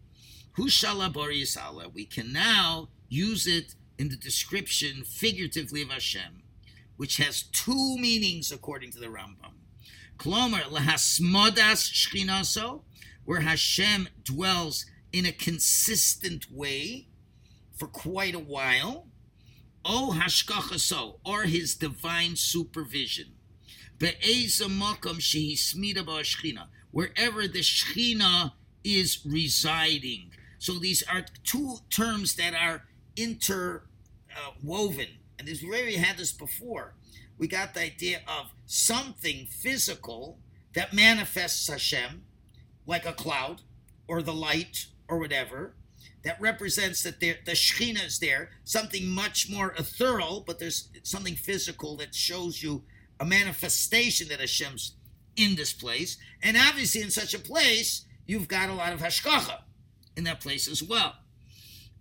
hushala 0.57 1.93
we 1.95 2.05
can 2.05 2.33
now 2.33 2.89
use 3.09 3.47
it 3.47 3.75
in 3.99 4.09
the 4.09 4.17
description 4.17 5.03
figuratively 5.05 5.83
of 5.83 5.91
Hashem, 5.91 6.43
which 6.97 7.17
has 7.17 7.43
two 7.43 7.97
meanings 7.99 8.53
according 8.53 8.93
to 8.93 8.99
the 8.99 9.07
Rambam. 9.07 9.55
Klomer 10.19 10.63
lahasmodas 10.65 11.91
shchinaso, 11.93 12.83
where 13.25 13.41
Hashem 13.41 14.09
dwells 14.25 14.85
in 15.13 15.25
a 15.25 15.33
consistent 15.33 16.51
way 16.51 17.07
for 17.77 17.87
quite 17.87 18.35
a 18.35 18.41
while. 18.41 19.07
O 19.85 20.13
hashkachaso, 20.15 21.21
or 21.25 21.45
his 21.45 21.75
divine 21.77 22.37
supervision. 22.37 23.35
Be'eza 23.99 24.65
makam 24.65 25.19
shehi 25.19 25.55
smida 25.55 26.05
ba'ashchina, 26.05 26.67
wherever 26.91 27.47
the 27.47 27.61
shchina 27.61 28.53
is 28.85 29.21
residing. 29.25 30.33
So 30.59 30.79
these 30.79 31.03
are 31.05 31.25
two 31.45 31.79
terms 31.91 32.35
that 32.35 32.55
are 32.55 32.85
interwoven. 33.17 35.09
and 35.39 35.47
this, 35.47 35.63
we 35.63 35.69
already 35.69 35.97
had 35.97 36.19
this 36.19 36.33
before. 36.33 36.95
We 37.39 37.47
got 37.47 37.75
the 37.75 37.81
idea 37.81 38.21
of 38.27 38.53
something 38.67 39.47
physical 39.47 40.39
that 40.75 40.93
manifests 40.93 41.69
Hashem, 41.69 42.25
like 42.87 43.07
a 43.07 43.13
cloud 43.13 43.63
or 44.07 44.23
the 44.23 44.33
light 44.33 44.87
or 45.09 45.19
whatever, 45.19 45.75
that 46.25 46.41
represents 46.41 47.03
that 47.05 47.21
there, 47.21 47.37
the 47.45 47.53
Shekhinah 47.53 48.05
is 48.05 48.19
there, 48.19 48.51
something 48.65 49.09
much 49.09 49.49
more 49.51 49.73
ethereal, 49.79 50.43
but 50.47 50.59
there's 50.59 50.89
something 51.03 51.37
physical 51.37 51.97
that 51.97 52.15
shows 52.15 52.63
you 52.63 52.83
a 53.21 53.25
manifestation 53.25 54.29
that 54.29 54.41
Hashem's 54.41 54.97
in 55.37 55.55
this 55.55 55.73
place. 55.73 56.19
And 56.43 56.57
obviously, 56.57 57.03
in 57.03 57.11
such 57.11 57.35
a 57.35 57.39
place, 57.39 58.05
you've 58.27 58.49
got 58.49 58.69
a 58.69 58.75
lot 58.75 58.93
of 58.93 59.01
Hashkacha 59.01 59.61
in 60.17 60.25
that 60.25 60.41
place 60.41 60.69
as 60.69 60.83
well. 60.83 61.15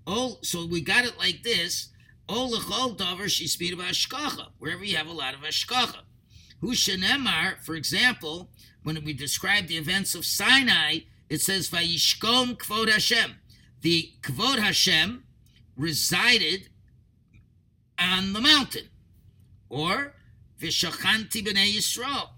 Oh, 0.06 0.40
so 0.42 0.66
we 0.66 0.82
got 0.82 1.06
it 1.06 1.18
like 1.18 1.44
this. 1.44 1.90
Oh, 2.30 2.52
lechol 2.54 2.98
davar 2.98 3.26
shismid 3.26 3.74
hashkacha, 3.74 4.48
wherever 4.60 4.84
you 4.84 4.98
have 4.98 5.08
a 5.08 5.14
lot 5.14 5.34
of 5.34 5.42
hashkacha. 5.42 6.00
Hu 6.60 6.72
shenemar, 6.72 7.64
for 7.64 7.76
example, 7.76 8.50
when 8.84 9.04
we 9.04 9.14
describe 9.14 9.68
the 9.68 9.78
events 9.78 10.16
of 10.16 10.26
Sinai, 10.26 11.00
it 11.30 11.42
says 11.42 11.70
vayishkon 11.70 12.58
kvod 12.58 12.90
Hashem. 12.90 13.36
The 13.82 14.12
kvod 14.22 14.60
Hashem 14.60 15.24
resided 15.78 16.70
on 18.00 18.34
the 18.34 18.42
mountain, 18.42 18.90
or 19.70 20.14
v'shachanti 20.60 21.46
b'nei 21.46 21.76
Yisrael, 21.76 22.30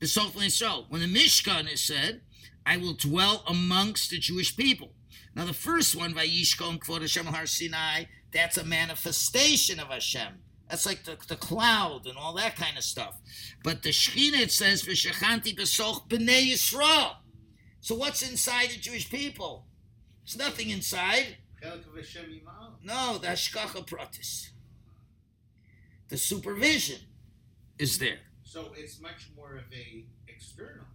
b'sof 0.00 0.32
Yisrael. 0.32 0.84
When 0.88 1.00
the 1.00 1.06
Mishkan 1.06 1.72
is 1.72 1.80
said, 1.80 2.20
I 2.66 2.76
will 2.76 2.94
dwell 2.94 3.44
amongst 3.46 4.10
the 4.10 4.18
Jewish 4.18 4.56
people. 4.56 4.92
Now, 5.38 5.44
the 5.44 5.52
first 5.52 5.94
one, 5.94 6.14
Vayishkon 6.14 6.80
Kvod 6.80 7.02
Hashem 7.02 7.26
Har 7.26 7.46
Sinai, 7.46 8.06
that's 8.32 8.56
a 8.56 8.64
manifestation 8.64 9.78
of 9.78 9.86
Hashem. 9.86 10.40
That's 10.68 10.84
like 10.84 11.04
the, 11.04 11.16
the 11.28 11.36
cloud 11.36 12.08
and 12.08 12.18
all 12.18 12.34
that 12.34 12.56
kind 12.56 12.76
of 12.76 12.82
stuff. 12.82 13.20
But 13.62 13.84
the 13.84 13.90
Shekhinah, 13.90 14.40
it 14.40 14.50
says, 14.50 14.82
V'shachanti 14.82 15.56
b'soch 15.56 16.08
b'nei 16.08 16.50
Yisrael. 16.50 17.18
So 17.80 17.94
what's 17.94 18.28
inside 18.28 18.70
the 18.70 18.80
Jewish 18.80 19.08
people? 19.08 19.66
There's 20.24 20.36
nothing 20.36 20.70
inside. 20.70 21.36
Chelik 21.62 21.86
of 21.86 21.94
Hashem 21.94 22.24
Yimal. 22.24 22.72
No, 22.82 23.18
the 23.18 23.28
Hashkacha 23.28 23.86
Pratis. 23.86 24.48
The 26.08 26.16
supervision 26.16 26.98
is 27.78 28.00
there. 28.00 28.18
So 28.42 28.72
it's 28.76 29.00
much 29.00 29.30
more 29.36 29.52
of 29.52 29.72
a 29.72 30.04
external. 30.26 30.86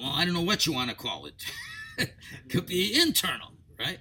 well, 0.00 0.12
I 0.14 0.24
don't 0.24 0.32
know 0.32 0.40
what 0.40 0.64
you 0.64 0.72
want 0.72 0.88
to 0.88 0.96
call 0.96 1.26
it. 1.26 1.34
Could 2.48 2.66
be 2.66 3.00
internal, 3.00 3.52
right? 3.78 3.98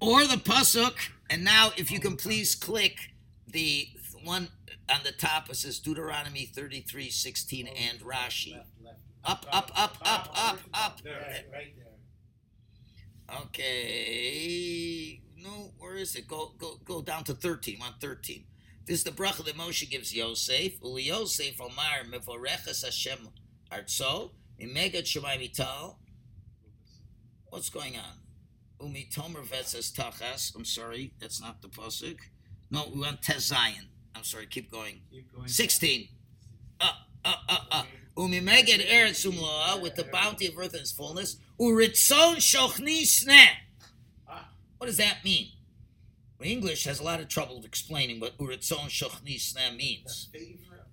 Or 0.00 0.24
the 0.26 0.36
pasuk. 0.36 0.94
And 1.30 1.44
now, 1.44 1.72
if 1.76 1.90
you 1.90 2.00
can 2.00 2.16
please 2.16 2.54
click 2.54 2.98
the 3.46 3.88
one 4.22 4.48
on 4.90 5.00
the 5.04 5.12
top, 5.12 5.48
it 5.50 5.56
says 5.56 5.78
Deuteronomy 5.78 6.44
33, 6.46 7.10
16, 7.10 7.66
and 7.66 8.00
Rashi. 8.00 8.60
Up, 9.24 9.46
up, 9.50 9.70
up, 9.74 9.96
up, 10.02 10.28
up, 10.34 10.58
up. 10.74 11.00
Right, 11.04 11.44
right 11.50 11.74
there. 11.76 11.86
Okay. 13.42 15.20
No, 15.38 15.72
where 15.78 15.96
is 15.96 16.14
it? 16.14 16.28
Go, 16.28 16.52
go, 16.58 16.78
go 16.84 17.00
down 17.00 17.24
to 17.24 17.34
13. 17.34 17.78
On 17.82 17.94
13. 18.00 18.44
This 18.86 18.98
is 18.98 19.04
the 19.04 19.12
bracha 19.12 19.44
that 19.46 19.56
Moshe 19.56 19.88
gives 19.90 20.14
Yosef. 20.14 20.74
Uli 20.82 21.04
Yosef 21.04 21.58
Omar 21.58 22.04
Mevoreches 22.10 22.84
Hashem 22.84 23.30
Artso. 23.72 24.32
Imegat 24.60 25.04
Shemai 25.04 25.38
Vital. 25.38 25.98
What's 27.54 27.70
going 27.70 27.94
on? 27.96 28.84
Umi 28.84 29.06
Tomer 29.14 29.46
Vetzes 29.46 29.92
Tachas. 29.92 30.56
I'm 30.56 30.64
sorry, 30.64 31.12
that's 31.20 31.40
not 31.40 31.62
the 31.62 31.68
pasuk. 31.68 32.18
No, 32.72 32.88
we 32.92 33.00
want 33.00 33.22
Tezayin. 33.22 33.86
I'm 34.16 34.24
sorry, 34.24 34.46
keep 34.46 34.72
going. 34.72 35.02
Keep 35.12 35.32
going. 35.32 35.46
16. 35.46 36.08
Uh, 36.80 36.90
uh, 37.24 37.34
uh, 37.48 37.58
uh. 37.70 37.84
Umi 38.18 38.40
Meged 38.40 38.84
Eretz 38.90 39.24
Umloa 39.24 39.80
with 39.80 39.94
the 39.94 40.02
bounty 40.02 40.48
of 40.48 40.58
earth 40.58 40.72
and 40.72 40.80
its 40.80 40.90
fullness. 40.90 41.36
Uritzon 41.60 42.38
Shochni 42.38 43.02
Sneh. 43.02 43.50
Ah. 44.28 44.48
What 44.78 44.88
does 44.88 44.96
that 44.96 45.18
mean? 45.24 45.50
English 46.42 46.84
has 46.86 46.98
a 46.98 47.04
lot 47.04 47.20
of 47.20 47.28
trouble 47.28 47.62
explaining 47.64 48.18
what 48.18 48.36
Uritzon 48.36 48.88
Shochni 48.88 49.54
The 49.54 49.76
means. 49.76 50.28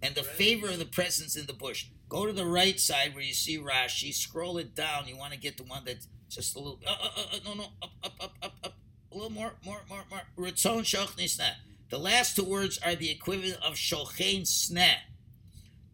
And 0.01 0.15
the 0.15 0.24
favor 0.24 0.67
of 0.67 0.79
the 0.79 0.86
presence 0.86 1.36
in 1.36 1.46
the 1.46 1.53
bush. 1.53 1.88
Go 2.10 2.25
to 2.25 2.34
the 2.34 2.46
right 2.46 2.79
side 2.79 3.13
where 3.13 3.24
you 3.24 3.34
see 3.34 3.58
Rashi. 3.58 4.13
Scroll 4.13 4.58
it 4.58 4.75
down. 4.75 5.08
You 5.08 5.15
want 5.15 5.34
to 5.34 5.39
get 5.39 5.58
the 5.58 5.63
one 5.63 5.84
that's 5.86 6.08
just 6.29 6.55
a 6.55 6.60
little. 6.60 6.79
Uh, 6.86 6.91
uh, 6.91 7.10
uh, 7.17 7.36
uh, 7.36 7.39
no, 7.46 7.53
no, 7.53 7.63
up, 7.81 7.91
up, 8.03 8.13
up, 8.20 8.34
up, 8.41 8.53
up. 8.63 8.74
A 9.12 9.15
little 9.15 9.29
more, 9.29 9.53
more, 9.65 9.81
more, 9.89 10.05
more. 10.10 10.22
Ritzon 10.38 10.81
shochni 10.81 11.25
sneh. 11.25 11.53
The 11.89 12.00
last 12.00 12.36
two 12.36 12.46
words 12.46 12.79
are 12.86 12.96
the 12.96 13.12
equivalent 13.12 13.62
of 13.62 13.75
shochein 13.75 14.43
sneh. 14.43 14.96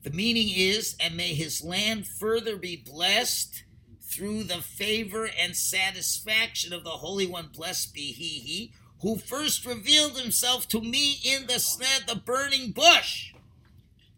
The 0.04 0.12
meaning 0.12 0.50
is, 0.56 0.96
and 1.00 1.18
may 1.18 1.34
his 1.34 1.64
land 1.64 2.08
further 2.08 2.56
be 2.56 2.78
blessed 2.78 3.64
through 4.02 4.44
the 4.44 4.62
favor 4.62 5.28
and 5.38 5.56
satisfaction 5.56 6.72
of 6.72 6.84
the 6.84 6.92
Holy 6.92 7.28
One. 7.28 7.50
Blessed 7.54 7.94
be 7.94 8.14
he, 8.14 8.40
he 8.40 8.74
who 9.02 9.18
first 9.18 9.66
revealed 9.66 10.18
himself 10.20 10.68
to 10.70 10.82
me 10.82 11.20
in 11.26 11.48
the 11.48 11.54
sneh, 11.54 12.06
the 12.08 12.16
burning 12.16 12.72
bush. 12.72 13.17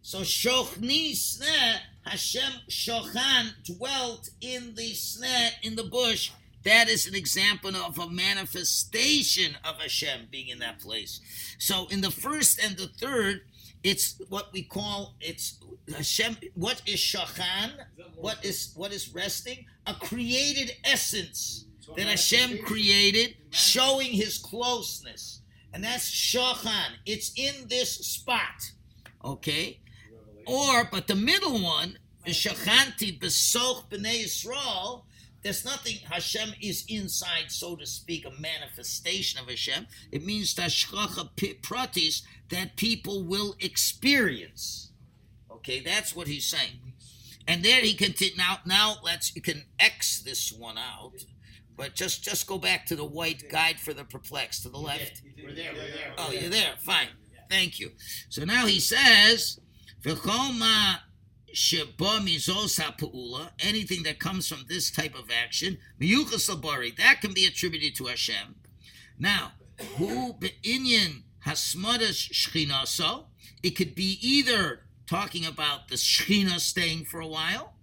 So 0.09 0.21
Shochni 0.21 1.11
Sneh, 1.11 1.77
Hashem 2.03 2.51
Shochan 2.67 3.53
dwelt 3.63 4.31
in 4.41 4.73
the 4.73 4.93
sneh, 4.93 5.51
in 5.61 5.75
the 5.75 5.83
bush. 5.83 6.31
That 6.63 6.89
is 6.89 7.05
an 7.05 7.13
example 7.13 7.75
of 7.75 7.99
a 7.99 8.09
manifestation 8.09 9.55
of 9.63 9.79
Hashem 9.79 10.29
being 10.31 10.47
in 10.47 10.57
that 10.59 10.79
place. 10.79 11.21
So 11.59 11.85
in 11.91 12.01
the 12.01 12.09
first 12.09 12.59
and 12.59 12.75
the 12.75 12.87
third, 12.87 13.41
it's 13.83 14.19
what 14.29 14.51
we 14.51 14.63
call 14.63 15.13
it's 15.21 15.59
Hashem. 15.95 16.37
What 16.55 16.81
is 16.87 16.99
Shochan? 16.99 17.73
What 18.15 18.43
is 18.43 18.73
what 18.75 18.91
is 18.91 19.13
resting? 19.13 19.67
A 19.85 19.93
created 19.93 20.75
essence 20.85 21.65
that 21.95 22.07
Hashem 22.07 22.63
created, 22.63 23.35
showing 23.51 24.13
His 24.13 24.39
closeness, 24.39 25.41
and 25.71 25.83
that's 25.83 26.09
Shochan. 26.09 26.93
It's 27.05 27.31
in 27.35 27.67
this 27.67 27.91
spot, 27.91 28.71
okay. 29.23 29.77
Or, 30.45 30.87
but 30.91 31.07
the 31.07 31.15
middle 31.15 31.59
one, 31.61 31.97
the 32.25 32.31
Shachanti 32.31 33.19
Besoch 33.19 33.89
B'nai 33.89 34.23
Yisrael, 34.23 35.03
there's 35.41 35.63
nothing, 35.63 35.97
Hashem 36.09 36.53
is 36.61 36.83
inside, 36.89 37.49
so 37.49 37.75
to 37.77 37.85
speak, 37.85 38.25
a 38.25 38.41
manifestation 38.41 39.39
of 39.39 39.47
Hashem. 39.47 39.87
It 40.11 40.25
means 40.25 40.53
Tashchacha 40.53 41.29
Pratis, 41.61 42.23
that 42.49 42.75
people 42.75 43.23
will 43.23 43.55
experience. 43.59 44.91
Okay, 45.49 45.79
that's 45.79 46.15
what 46.15 46.27
he's 46.27 46.45
saying. 46.45 46.93
And 47.47 47.63
there 47.63 47.81
he 47.81 47.93
continue, 47.93 48.35
now, 48.37 48.59
now 48.65 48.95
let's, 49.03 49.33
you 49.35 49.41
can 49.41 49.63
X 49.79 50.21
this 50.21 50.51
one 50.51 50.77
out. 50.77 51.13
but 51.79 51.95
just 51.95 52.21
just 52.21 52.45
go 52.45 52.57
back 52.57 52.85
to 52.85 52.95
the 52.95 53.05
white 53.05 53.49
guide 53.49 53.79
for 53.79 53.93
the 53.93 54.03
perplexed 54.03 54.63
to 54.63 54.69
the 54.69 54.77
left. 54.77 55.21
We're 55.41 55.55
there. 55.55 55.71
We're 55.71 55.79
there. 55.79 56.13
Oh, 56.17 56.29
you're 56.31 56.49
there. 56.49 56.73
Fine. 56.79 57.07
Thank 57.49 57.79
you. 57.79 57.91
So 58.27 58.43
now 58.43 58.65
he 58.65 58.81
says, 58.81 59.59
"V'choma 60.01 61.01
sheba 61.51 62.19
mizos 62.21 62.79
ha'pu'ula," 62.79 63.51
anything 63.59 64.03
that 64.03 64.19
comes 64.19 64.47
from 64.47 64.65
this 64.67 64.89
type 64.91 65.13
of 65.13 65.29
action, 65.29 65.77
miyuchas 65.99 66.49
labari, 66.49 66.95
that 66.95 67.19
can 67.21 67.33
be 67.33 67.45
attributed 67.45 67.95
to 67.95 68.05
Hashem. 68.05 68.55
Now, 69.17 69.53
who 69.97 70.33
be'inyan 70.33 71.23
hasmadas 71.45 72.31
shchinaso, 72.31 73.25
it 73.61 73.71
could 73.71 73.93
be 73.95 74.17
either 74.21 74.85
talking 75.05 75.45
about 75.45 75.89
the 75.89 75.95
shchina 75.95 76.59
staying 76.59 77.05
for 77.05 77.19
a 77.19 77.27
while, 77.27 77.73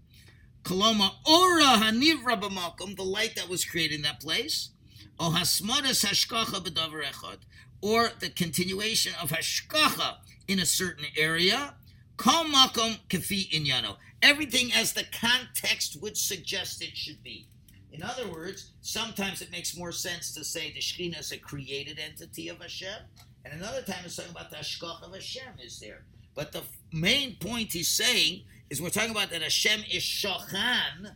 koloma 0.63 1.17
ora 1.27 1.79
hanivra 1.79 2.41
b'makom, 2.41 2.97
the 2.97 3.03
light 3.03 3.37
that 3.37 3.49
was 3.49 3.65
created 3.65 3.97
in 3.97 4.03
that 4.03 4.21
place, 4.21 4.71
or 5.19 5.33
hasmadas 5.33 6.05
hashkacha 6.05 6.65
b'davar 6.65 7.03
echad, 7.05 7.39
or 7.83 8.11
the 8.21 8.31
continuation 8.31 9.13
of 9.21 9.31
hashkacha 9.31 10.17
in 10.49 10.59
a 10.59 10.67
certain 10.67 11.07
area, 11.17 11.75
kol 12.17 12.45
makom 12.45 12.99
kafi 13.09 13.51
inyano. 13.51 13.97
Everything 14.23 14.73
as 14.73 14.93
the 14.93 15.05
context 15.13 16.01
would 16.01 16.17
suggest 16.17 16.83
it 16.83 16.97
should 16.97 17.23
be. 17.23 17.47
In 17.93 18.03
other 18.03 18.29
words, 18.29 18.73
sometimes 18.83 19.41
it 19.41 19.51
makes 19.51 19.77
more 19.77 19.93
sense 19.93 20.35
to 20.35 20.45
say 20.45 20.73
the 20.73 20.81
Shekhinah 20.81 21.21
is 21.21 21.33
a 21.33 21.39
created 21.39 21.99
entity 21.99 22.49
of 22.49 22.61
Hashem, 22.61 23.03
and 23.45 23.55
another 23.55 23.83
time 23.83 24.01
it's 24.05 24.17
talking 24.17 24.33
about 24.33 24.51
the 24.51 24.57
Hashkach 24.57 25.03
of 25.03 25.15
Hashem 25.15 25.55
is 25.63 25.79
there. 25.79 26.05
But 26.35 26.53
the 26.53 26.63
main 26.93 27.37
point 27.37 27.73
he's 27.73 27.89
saying 27.89 28.43
is 28.69 28.83
we're 28.83 28.91
talking 28.91 29.13
about 29.13 29.31
that 29.31 29.43
Hashem 29.43 29.81
is 29.91 30.03
Shachan, 30.03 31.15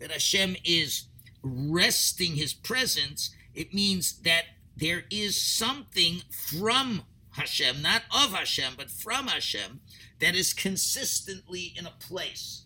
that 0.00 0.10
Hashem 0.10 0.56
is 0.64 1.04
resting 1.42 2.34
his 2.34 2.52
presence. 2.52 3.34
It 3.54 3.72
means 3.72 4.18
that 4.24 4.44
there 4.76 5.04
is 5.10 5.40
something 5.40 6.22
from 6.30 7.02
Hashem, 7.32 7.82
not 7.82 8.02
of 8.14 8.32
Hashem, 8.32 8.74
but 8.76 8.90
from 8.90 9.28
Hashem, 9.28 9.80
that 10.20 10.34
is 10.34 10.52
consistently 10.52 11.74
in 11.76 11.86
a 11.86 11.94
place. 12.00 12.64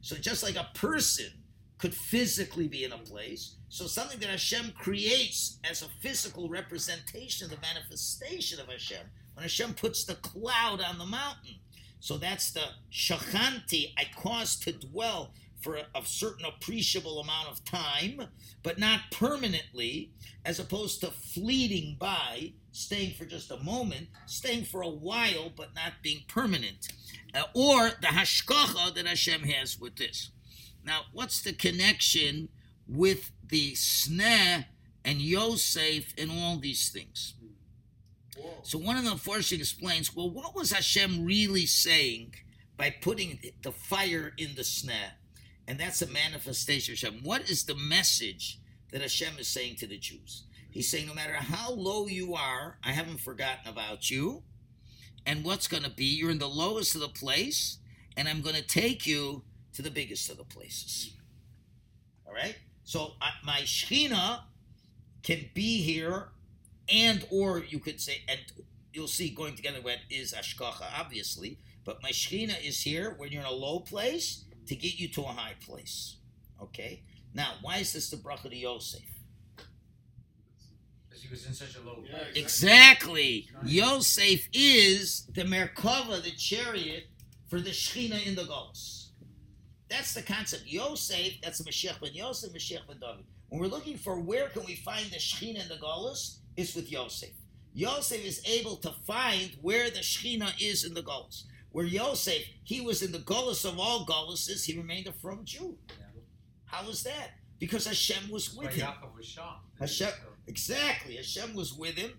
So 0.00 0.16
just 0.16 0.42
like 0.42 0.56
a 0.56 0.70
person 0.74 1.30
could 1.78 1.94
physically 1.94 2.68
be 2.68 2.84
in 2.84 2.92
a 2.92 2.98
place, 2.98 3.56
so 3.68 3.86
something 3.86 4.18
that 4.20 4.30
Hashem 4.30 4.72
creates 4.78 5.58
as 5.68 5.82
a 5.82 5.88
physical 6.00 6.48
representation 6.48 7.44
of 7.44 7.50
the 7.50 7.60
manifestation 7.60 8.58
of 8.60 8.68
Hashem, 8.68 9.06
when 9.34 9.42
Hashem 9.42 9.74
puts 9.74 10.04
the 10.04 10.14
cloud 10.16 10.80
on 10.80 10.98
the 10.98 11.06
mountain. 11.06 11.56
So 12.00 12.16
that's 12.16 12.52
the 12.52 12.62
shachanti, 12.92 13.92
I 13.98 14.06
cause 14.16 14.56
to 14.60 14.72
dwell 14.72 15.34
for 15.60 15.76
a, 15.76 15.86
a 15.94 16.04
certain 16.04 16.46
appreciable 16.46 17.20
amount 17.20 17.48
of 17.48 17.64
time, 17.64 18.28
but 18.62 18.78
not 18.78 19.00
permanently, 19.10 20.12
as 20.44 20.58
opposed 20.58 21.00
to 21.00 21.08
fleeting 21.08 21.96
by, 21.98 22.52
staying 22.72 23.14
for 23.14 23.24
just 23.24 23.50
a 23.50 23.56
moment, 23.58 24.08
staying 24.26 24.64
for 24.64 24.82
a 24.82 24.88
while, 24.88 25.50
but 25.56 25.74
not 25.74 25.94
being 26.02 26.22
permanent. 26.28 26.88
Uh, 27.34 27.42
or 27.54 27.90
the 28.00 28.08
hashkacha 28.08 28.94
that 28.94 29.06
Hashem 29.06 29.42
has 29.42 29.78
with 29.78 29.96
this. 29.96 30.30
Now, 30.84 31.02
what's 31.12 31.42
the 31.42 31.52
connection 31.52 32.48
with 32.86 33.32
the 33.46 33.72
sneh 33.72 34.64
and 35.04 35.20
Yosef 35.20 36.14
and 36.16 36.30
all 36.30 36.58
these 36.58 36.88
things? 36.90 37.34
So 38.62 38.78
one 38.78 38.96
of 38.96 39.04
the 39.04 39.16
Forshing 39.16 39.60
explains, 39.60 40.14
well, 40.14 40.30
what 40.30 40.54
was 40.54 40.72
Hashem 40.72 41.24
really 41.24 41.66
saying 41.66 42.34
by 42.76 42.90
putting 42.90 43.40
the 43.62 43.72
fire 43.72 44.32
in 44.36 44.54
the 44.54 44.62
sneh? 44.62 45.12
And 45.66 45.78
that's 45.78 46.02
a 46.02 46.06
manifestation 46.06 46.94
of 46.94 47.00
Hashem. 47.00 47.24
What 47.24 47.50
is 47.50 47.64
the 47.64 47.74
message 47.74 48.60
that 48.92 49.02
Hashem 49.02 49.38
is 49.38 49.48
saying 49.48 49.76
to 49.76 49.86
the 49.86 49.98
Jews? 49.98 50.44
He's 50.70 50.90
saying, 50.90 51.06
no 51.06 51.14
matter 51.14 51.32
how 51.32 51.72
low 51.72 52.06
you 52.06 52.34
are, 52.34 52.78
I 52.84 52.92
haven't 52.92 53.20
forgotten 53.20 53.68
about 53.68 54.10
you. 54.10 54.42
And 55.26 55.44
what's 55.44 55.68
going 55.68 55.82
to 55.82 55.90
be, 55.90 56.04
you're 56.04 56.30
in 56.30 56.38
the 56.38 56.48
lowest 56.48 56.94
of 56.94 57.00
the 57.00 57.08
place, 57.08 57.78
and 58.16 58.28
I'm 58.28 58.40
going 58.40 58.56
to 58.56 58.62
take 58.62 59.06
you 59.06 59.42
to 59.74 59.82
the 59.82 59.90
biggest 59.90 60.30
of 60.30 60.38
the 60.38 60.44
places. 60.44 61.12
All 62.26 62.32
right? 62.32 62.56
So 62.84 63.12
my 63.44 63.60
Shekhinah 63.64 64.40
can 65.22 65.50
be 65.54 65.82
here, 65.82 66.28
and 66.88 67.26
or 67.30 67.58
you 67.60 67.78
could 67.78 68.00
say, 68.00 68.22
and 68.28 68.40
you'll 68.92 69.08
see 69.08 69.30
going 69.30 69.54
together 69.54 69.80
with 69.82 69.98
is 70.10 70.32
Ashkacha, 70.32 70.86
obviously, 70.98 71.58
but 71.84 72.02
my 72.02 72.10
Shekhinah 72.10 72.66
is 72.66 72.80
here 72.82 73.14
when 73.18 73.30
you're 73.30 73.42
in 73.42 73.46
a 73.46 73.52
low 73.52 73.80
place 73.80 74.44
to 74.66 74.74
get 74.74 74.98
you 74.98 75.08
to 75.08 75.22
a 75.22 75.28
high 75.28 75.54
place. 75.64 76.16
Okay? 76.62 77.02
Now, 77.34 77.54
why 77.62 77.78
is 77.78 77.92
this 77.92 78.10
the 78.10 78.16
bracha 78.16 78.50
to 78.50 78.56
Yosef? 78.56 79.02
Because 81.20 81.22
he 81.22 81.28
was 81.30 81.46
in 81.46 81.54
such 81.66 81.76
a 81.76 81.86
low 81.86 82.04
Yeah, 82.08 82.18
place. 82.18 82.36
Exactly. 82.36 83.48
Yosef 83.64 84.48
is 84.52 85.26
the 85.34 85.42
Merkava, 85.42 86.22
the 86.22 86.30
chariot 86.32 87.04
for 87.48 87.60
the 87.60 87.70
Shechina 87.70 88.24
in 88.26 88.34
the 88.34 88.42
Golos. 88.42 89.08
That's 89.88 90.12
the 90.14 90.22
concept. 90.22 90.64
Yosef, 90.66 91.40
that's 91.42 91.58
the 91.58 91.64
Mashiach 91.70 92.00
ben 92.00 92.12
Yosef, 92.14 92.52
Mashiach 92.52 92.86
ben 92.86 92.98
David. 93.00 93.24
When 93.48 93.60
we're 93.60 93.68
looking 93.68 93.96
for 93.96 94.20
where 94.20 94.48
can 94.50 94.64
we 94.64 94.76
find 94.76 95.06
the 95.10 95.16
Shechina 95.16 95.62
in 95.62 95.68
the 95.68 95.76
Golos, 95.76 96.38
it's 96.56 96.74
with 96.74 96.90
Yosef. 96.92 97.30
Yosef 97.74 98.24
is 98.24 98.42
able 98.46 98.76
to 98.76 98.90
find 99.06 99.50
where 99.62 99.90
the 99.90 100.00
Shechina 100.00 100.52
is 100.60 100.84
in 100.84 100.94
the 100.94 101.02
Golos. 101.02 101.44
Where 101.72 101.86
Yosef, 101.86 102.42
he 102.64 102.80
was 102.80 103.02
in 103.02 103.12
the 103.12 103.18
Golos 103.18 103.64
of 103.64 103.78
all 103.78 104.04
Goluses, 104.04 104.64
he 104.64 104.76
remained 104.76 105.06
a 105.06 105.12
from 105.12 105.44
Jew. 105.44 105.76
How 106.66 106.86
was 106.86 107.02
that? 107.04 107.30
Because 107.58 107.86
Hashem 107.86 108.30
was 108.30 108.54
with 108.54 108.68
why 108.68 108.72
him. 108.74 108.88
Was 109.16 109.26
shocked. 109.26 109.64
Hashem- 109.80 110.12
Exactly. 110.48 111.16
Hashem 111.16 111.54
was 111.54 111.74
with 111.74 111.94
him. 111.96 112.12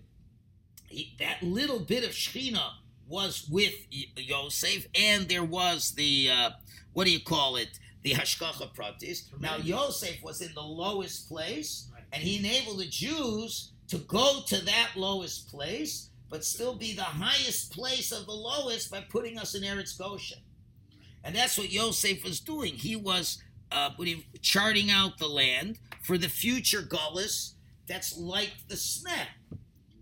He, 0.86 1.14
that 1.18 1.42
little 1.42 1.80
bit 1.80 2.04
of 2.04 2.10
Shechina 2.10 2.70
was 3.06 3.46
with 3.50 3.74
Yosef, 4.16 4.86
and 4.94 5.28
there 5.28 5.44
was 5.44 5.92
the, 5.92 6.30
uh, 6.32 6.50
what 6.92 7.04
do 7.04 7.10
you 7.10 7.20
call 7.20 7.56
it? 7.56 7.78
The 8.02 8.12
Hashkacha 8.12 8.74
Pratis. 8.74 9.24
Now, 9.40 9.56
Yosef 9.56 10.22
was 10.22 10.40
in 10.40 10.54
the 10.54 10.62
lowest 10.62 11.28
place, 11.28 11.88
and 12.12 12.22
he 12.22 12.38
enabled 12.38 12.78
the 12.78 12.86
Jews 12.86 13.72
to 13.88 13.98
go 13.98 14.40
to 14.46 14.64
that 14.64 14.90
lowest 14.96 15.48
place, 15.50 16.10
but 16.30 16.44
still 16.44 16.74
be 16.76 16.94
the 16.94 17.02
highest 17.02 17.72
place 17.72 18.12
of 18.12 18.26
the 18.26 18.32
lowest 18.32 18.90
by 18.90 19.00
putting 19.10 19.38
us 19.38 19.54
in 19.56 19.62
Eretz 19.62 19.98
Goshen. 19.98 20.38
And 21.24 21.34
that's 21.34 21.58
what 21.58 21.70
Yosef 21.72 22.24
was 22.24 22.40
doing. 22.40 22.74
He 22.74 22.96
was 22.96 23.42
uh, 23.72 23.90
what 23.96 24.04
do 24.04 24.12
you- 24.12 24.22
charting 24.40 24.90
out 24.90 25.18
the 25.18 25.28
land 25.28 25.78
for 26.02 26.16
the 26.16 26.28
future 26.28 26.82
Gullus 26.82 27.54
that's 27.90 28.16
like 28.16 28.52
the 28.68 28.76
snap. 28.76 29.28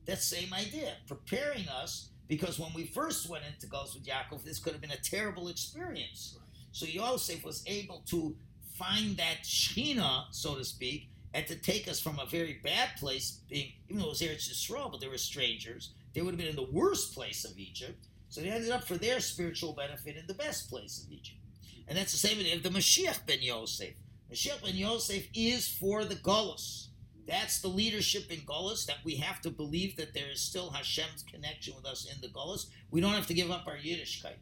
That 0.07 0.23
same 0.23 0.53
idea, 0.53 0.93
preparing 1.07 1.69
us 1.69 2.11
because 2.29 2.59
when 2.59 2.73
we 2.75 2.85
first 2.85 3.29
went 3.29 3.45
into 3.47 3.67
Gullus 3.67 3.95
with 3.95 4.07
Yaakov, 4.07 4.45
this 4.45 4.59
could 4.59 4.75
have 4.75 4.83
been 4.83 4.91
a 4.91 4.97
terrible 4.97 5.49
experience. 5.49 6.37
So 6.73 6.85
Yosef 6.85 7.43
was 7.43 7.65
able 7.67 8.03
to 8.11 8.37
find 8.75 9.17
that 9.17 9.39
Shechina, 9.43 10.25
so 10.31 10.55
to 10.55 10.65
speak, 10.65 11.09
and 11.33 11.47
to 11.47 11.57
take 11.57 11.89
us 11.89 11.99
from 11.99 12.19
a 12.19 12.27
very 12.27 12.61
bad 12.63 12.91
place, 12.99 13.41
being 13.49 13.73
even 13.89 14.01
though 14.01 14.09
it 14.09 14.11
was 14.11 14.21
Eretz 14.23 14.51
Yisrael, 14.51 14.91
but 14.91 15.01
they 15.01 15.09
were 15.09 15.19
strangers. 15.19 15.95
They 16.15 16.21
would 16.21 16.33
have 16.33 16.39
been 16.39 16.49
in 16.49 16.57
the 16.57 16.71
worst 16.71 17.15
place 17.15 17.45
of 17.45 17.59
Egypt. 17.59 18.07
So 18.29 18.43
they 18.43 18.49
ended 18.49 18.71
up 18.71 18.85
for 18.85 18.97
their 18.97 19.21
spiritual 19.21 19.73
benefit 19.73 20.17
in 20.17 20.27
the 20.27 20.35
best 20.35 20.69
place 20.69 21.03
of 21.03 21.11
Egypt. 21.11 21.39
And 21.87 21.97
that's 21.97 22.13
the 22.13 22.19
same 22.19 22.39
idea 22.39 22.55
of 22.55 22.63
the 22.63 22.69
Mashiach 22.69 23.27
ben 23.27 23.41
Yosef. 23.41 23.95
Mashiach 24.31 24.63
ben 24.63 24.77
Yosef 24.77 25.27
is 25.35 25.67
for 25.67 26.05
the 26.05 26.17
Gullus. 26.17 26.88
That's 27.29 27.61
the 27.61 27.69
leadership 27.69 28.33
in 28.33 28.39
Gullus 28.41 28.87
that 28.87 29.05
we 29.05 29.17
have 29.17 29.43
to 29.43 29.51
believe 29.51 29.97
that 29.97 30.15
there 30.15 30.31
is 30.33 30.41
still 30.41 30.71
Hashem's 30.71 31.23
connection 31.23 31.75
with 31.77 31.85
us 31.85 32.11
in 32.11 32.21
the 32.23 32.29
Gullus. 32.29 32.67
We 32.91 33.03
don't 33.03 33.13
have 33.13 33.27
to 33.27 33.35
give 33.35 33.51
up 33.51 33.67
our 33.67 33.77
Yiddishkeit. 33.77 34.39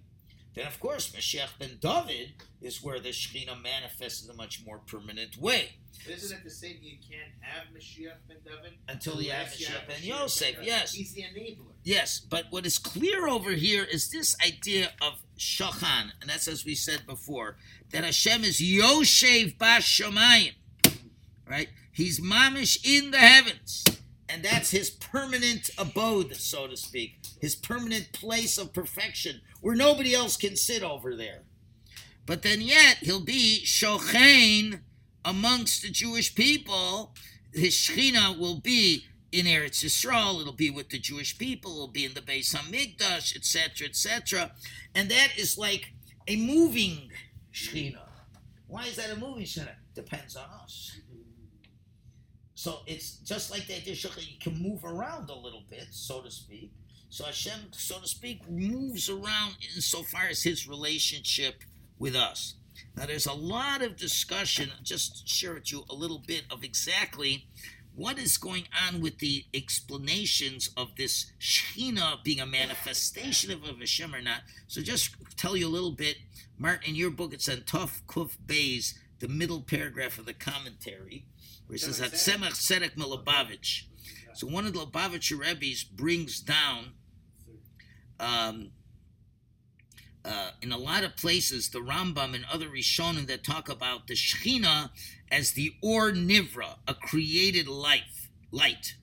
Then, 0.54 0.66
of 0.66 0.78
course, 0.80 1.10
Mashiach 1.10 1.58
ben 1.58 1.78
David 1.80 2.34
is 2.62 2.82
where 2.82 2.98
the 2.98 3.10
Shekhinah 3.10 3.60
manifests 3.60 4.24
in 4.24 4.30
a 4.30 4.34
much 4.34 4.64
more 4.64 4.78
permanent 4.78 5.36
way. 5.36 5.72
But 6.04 6.14
isn't 6.14 6.38
it 6.38 6.44
the 6.44 6.50
same? 6.50 6.78
You 6.80 6.96
can't 6.96 7.32
have 7.40 7.66
Mashiach 7.76 8.26
ben 8.28 8.38
David 8.42 8.78
Until 8.88 9.20
you 9.20 9.32
have 9.32 9.48
Mashiach 9.48 9.88
ben 9.88 10.02
Yosef, 10.02 10.56
yes. 10.62 10.94
He's 10.94 11.12
the 11.12 11.22
enabler. 11.22 11.72
Yes, 11.82 12.20
but 12.20 12.46
what 12.50 12.64
is 12.64 12.78
clear 12.78 13.26
over 13.26 13.50
here 13.50 13.84
is 13.84 14.08
this 14.10 14.34
idea 14.46 14.92
of 15.02 15.22
shachan, 15.36 16.12
and 16.20 16.30
that's 16.30 16.48
as 16.48 16.64
we 16.64 16.74
said 16.76 17.04
before, 17.06 17.56
that 17.90 18.04
Hashem 18.04 18.44
is 18.44 18.58
Yoshev 18.60 19.58
Bashamayim, 19.58 20.54
right? 21.50 21.68
He's 21.96 22.20
mamish 22.20 22.76
in 22.84 23.10
the 23.10 23.16
heavens, 23.16 23.82
and 24.28 24.44
that's 24.44 24.70
his 24.70 24.90
permanent 24.90 25.70
abode, 25.78 26.36
so 26.36 26.66
to 26.66 26.76
speak, 26.76 27.20
his 27.40 27.56
permanent 27.56 28.12
place 28.12 28.58
of 28.58 28.74
perfection, 28.74 29.40
where 29.62 29.74
nobody 29.74 30.14
else 30.14 30.36
can 30.36 30.56
sit 30.56 30.82
over 30.82 31.16
there. 31.16 31.44
But 32.26 32.42
then 32.42 32.60
yet 32.60 32.98
he'll 32.98 33.24
be 33.24 33.62
shochain 33.64 34.80
amongst 35.24 35.80
the 35.80 35.88
Jewish 35.88 36.34
people. 36.34 37.14
His 37.54 37.72
Shechina 37.72 38.38
will 38.38 38.60
be 38.60 39.04
in 39.32 39.46
Eretz 39.46 39.82
Yisrael. 39.82 40.42
It'll 40.42 40.52
be 40.52 40.68
with 40.68 40.90
the 40.90 40.98
Jewish 40.98 41.38
people. 41.38 41.72
It'll 41.72 41.88
be 41.88 42.04
in 42.04 42.12
the 42.12 42.20
Beis 42.20 42.54
Hamikdash, 42.54 43.34
etc., 43.34 43.88
etc. 43.88 44.52
And 44.94 45.10
that 45.10 45.30
is 45.38 45.56
like 45.56 45.94
a 46.28 46.36
moving 46.36 47.10
Shechina. 47.54 48.00
Why 48.66 48.84
is 48.84 48.96
that 48.96 49.10
a 49.10 49.16
moving 49.16 49.44
Shechina? 49.44 49.76
Depends 49.94 50.36
on 50.36 50.44
us. 50.62 50.98
So 52.56 52.78
it's 52.86 53.16
just 53.18 53.50
like 53.50 53.68
of 53.68 53.86
you 53.86 54.38
can 54.40 54.60
move 54.60 54.82
around 54.82 55.28
a 55.28 55.34
little 55.34 55.64
bit, 55.68 55.88
so 55.90 56.22
to 56.22 56.30
speak. 56.30 56.72
So 57.10 57.26
Hashem, 57.26 57.68
so 57.72 58.00
to 58.00 58.08
speak, 58.08 58.48
moves 58.50 59.10
around 59.10 59.56
insofar 59.74 60.28
as 60.30 60.42
his 60.42 60.66
relationship 60.66 61.56
with 61.98 62.16
us. 62.16 62.54
Now, 62.96 63.04
there's 63.04 63.26
a 63.26 63.34
lot 63.34 63.82
of 63.82 63.96
discussion, 63.96 64.70
just 64.82 65.28
share 65.28 65.52
with 65.52 65.70
you 65.70 65.84
a 65.90 65.94
little 65.94 66.22
bit 66.26 66.44
of 66.50 66.64
exactly 66.64 67.46
what 67.94 68.18
is 68.18 68.38
going 68.38 68.68
on 68.88 69.02
with 69.02 69.18
the 69.18 69.44
explanations 69.52 70.70
of 70.78 70.96
this 70.96 71.32
Shekhinah 71.38 72.24
being 72.24 72.40
a 72.40 72.46
manifestation 72.46 73.52
of, 73.52 73.64
of 73.64 73.80
Hashem 73.80 74.14
or 74.14 74.22
not. 74.22 74.40
So, 74.66 74.80
just 74.80 75.14
tell 75.36 75.58
you 75.58 75.66
a 75.66 75.68
little 75.68 75.92
bit. 75.92 76.16
Martin, 76.56 76.90
in 76.90 76.94
your 76.94 77.10
book, 77.10 77.34
it's 77.34 77.50
on 77.50 77.58
Tuf 77.58 78.00
Kuf 78.06 78.38
Bays, 78.46 78.98
the 79.18 79.28
middle 79.28 79.60
paragraph 79.60 80.18
of 80.18 80.24
the 80.24 80.32
commentary, 80.32 81.26
where 81.66 81.76
it 81.76 81.80
says 81.80 81.98
that 81.98 82.12
Tzemach 82.12 82.52
Tzedek 82.52 82.96
Milubavitch. 82.96 83.84
So, 84.34 84.46
one 84.46 84.66
of 84.66 84.74
the 84.74 84.80
Lubavitcher 84.80 85.38
Rebbe's 85.38 85.82
brings 85.82 86.40
down 86.40 86.92
um, 88.20 88.70
uh, 90.26 90.50
in 90.60 90.72
a 90.72 90.78
lot 90.78 91.04
of 91.04 91.16
places, 91.16 91.68
the 91.70 91.78
Rambam 91.78 92.34
and 92.34 92.44
other 92.52 92.68
Rishonim 92.68 93.26
that 93.28 93.44
talk 93.44 93.68
about 93.68 94.08
the 94.08 94.14
Shechina 94.14 94.90
as 95.30 95.52
the 95.52 95.74
Or 95.82 96.10
Nivra, 96.10 96.76
a 96.88 96.94
created 96.94 97.68
life, 97.68 98.28
light. 98.50 98.96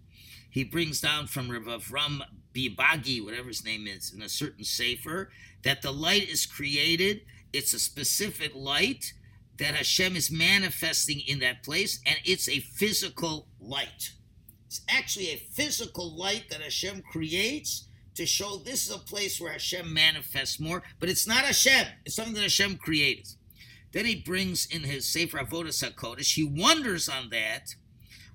He 0.50 0.64
brings 0.64 1.02
down 1.02 1.28
from 1.28 1.50
Rav 1.50 1.64
Avram 1.64 2.22
Bibagi, 2.54 3.24
whatever 3.24 3.48
his 3.48 3.64
name 3.64 3.88
is, 3.88 4.14
in 4.14 4.22
a 4.22 4.30
certain 4.30 4.64
sefer, 4.64 5.30
that 5.64 5.82
the 5.82 5.92
light 5.92 6.30
is 6.30 6.46
created. 6.46 7.22
It's 7.54 7.74
a 7.74 7.80
specific 7.80 8.52
light 8.54 9.14
that 9.58 9.76
Hashem 9.76 10.16
is 10.16 10.32
manifesting 10.32 11.22
in 11.22 11.40
that 11.40 11.64
place, 11.64 12.00
and 12.06 12.18
it's 12.26 12.50
a 12.50 12.60
physical 12.60 13.48
light. 13.60 14.12
It's 14.68 14.82
actually 14.90 15.30
a 15.30 15.38
physical 15.54 16.16
light 16.16 16.50
that 16.50 16.62
Hashem 16.62 17.04
creates 17.12 17.88
to 18.16 18.26
show 18.26 18.58
this 18.58 18.88
is 18.88 18.96
a 18.96 19.00
place 19.00 19.40
where 19.40 19.52
Hashem 19.52 19.94
manifests 19.94 20.60
more, 20.60 20.84
but 21.00 21.10
it's 21.10 21.28
not 21.28 21.46
Hashem. 21.46 21.88
It's 22.06 22.16
something 22.16 22.34
that 22.36 22.42
Hashem 22.42 22.78
created. 22.78 23.28
Then 23.92 24.06
he 24.06 24.16
brings 24.16 24.66
in 24.66 24.82
his 24.82 25.08
Sefer 25.08 25.38
Avodas 25.38 25.88
HaKodesh, 25.88 26.34
he 26.34 26.44
wonders 26.44 27.08
on 27.08 27.30
that. 27.30 27.76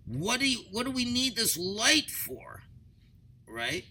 What 0.06 0.40
do 0.40 0.48
you, 0.48 0.60
what 0.70 0.86
do 0.86 0.92
we 0.92 1.04
need 1.04 1.36
this 1.36 1.58
light 1.58 2.10
for? 2.10 2.62
Right? 3.46 3.84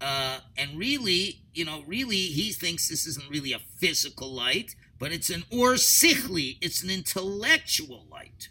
Uh, 0.00 0.40
and 0.58 0.78
really, 0.78 1.40
you 1.54 1.64
know, 1.64 1.82
really, 1.86 2.16
he 2.16 2.52
thinks 2.52 2.88
this 2.88 3.06
isn't 3.06 3.30
really 3.30 3.52
a 3.52 3.60
physical 3.78 4.32
light, 4.32 4.74
but 4.98 5.12
it's 5.12 5.30
an 5.30 5.44
or 5.50 5.74
sichli, 5.74 6.58
it's 6.60 6.82
an 6.82 6.90
intellectual 6.90 8.06
light. 8.10 8.48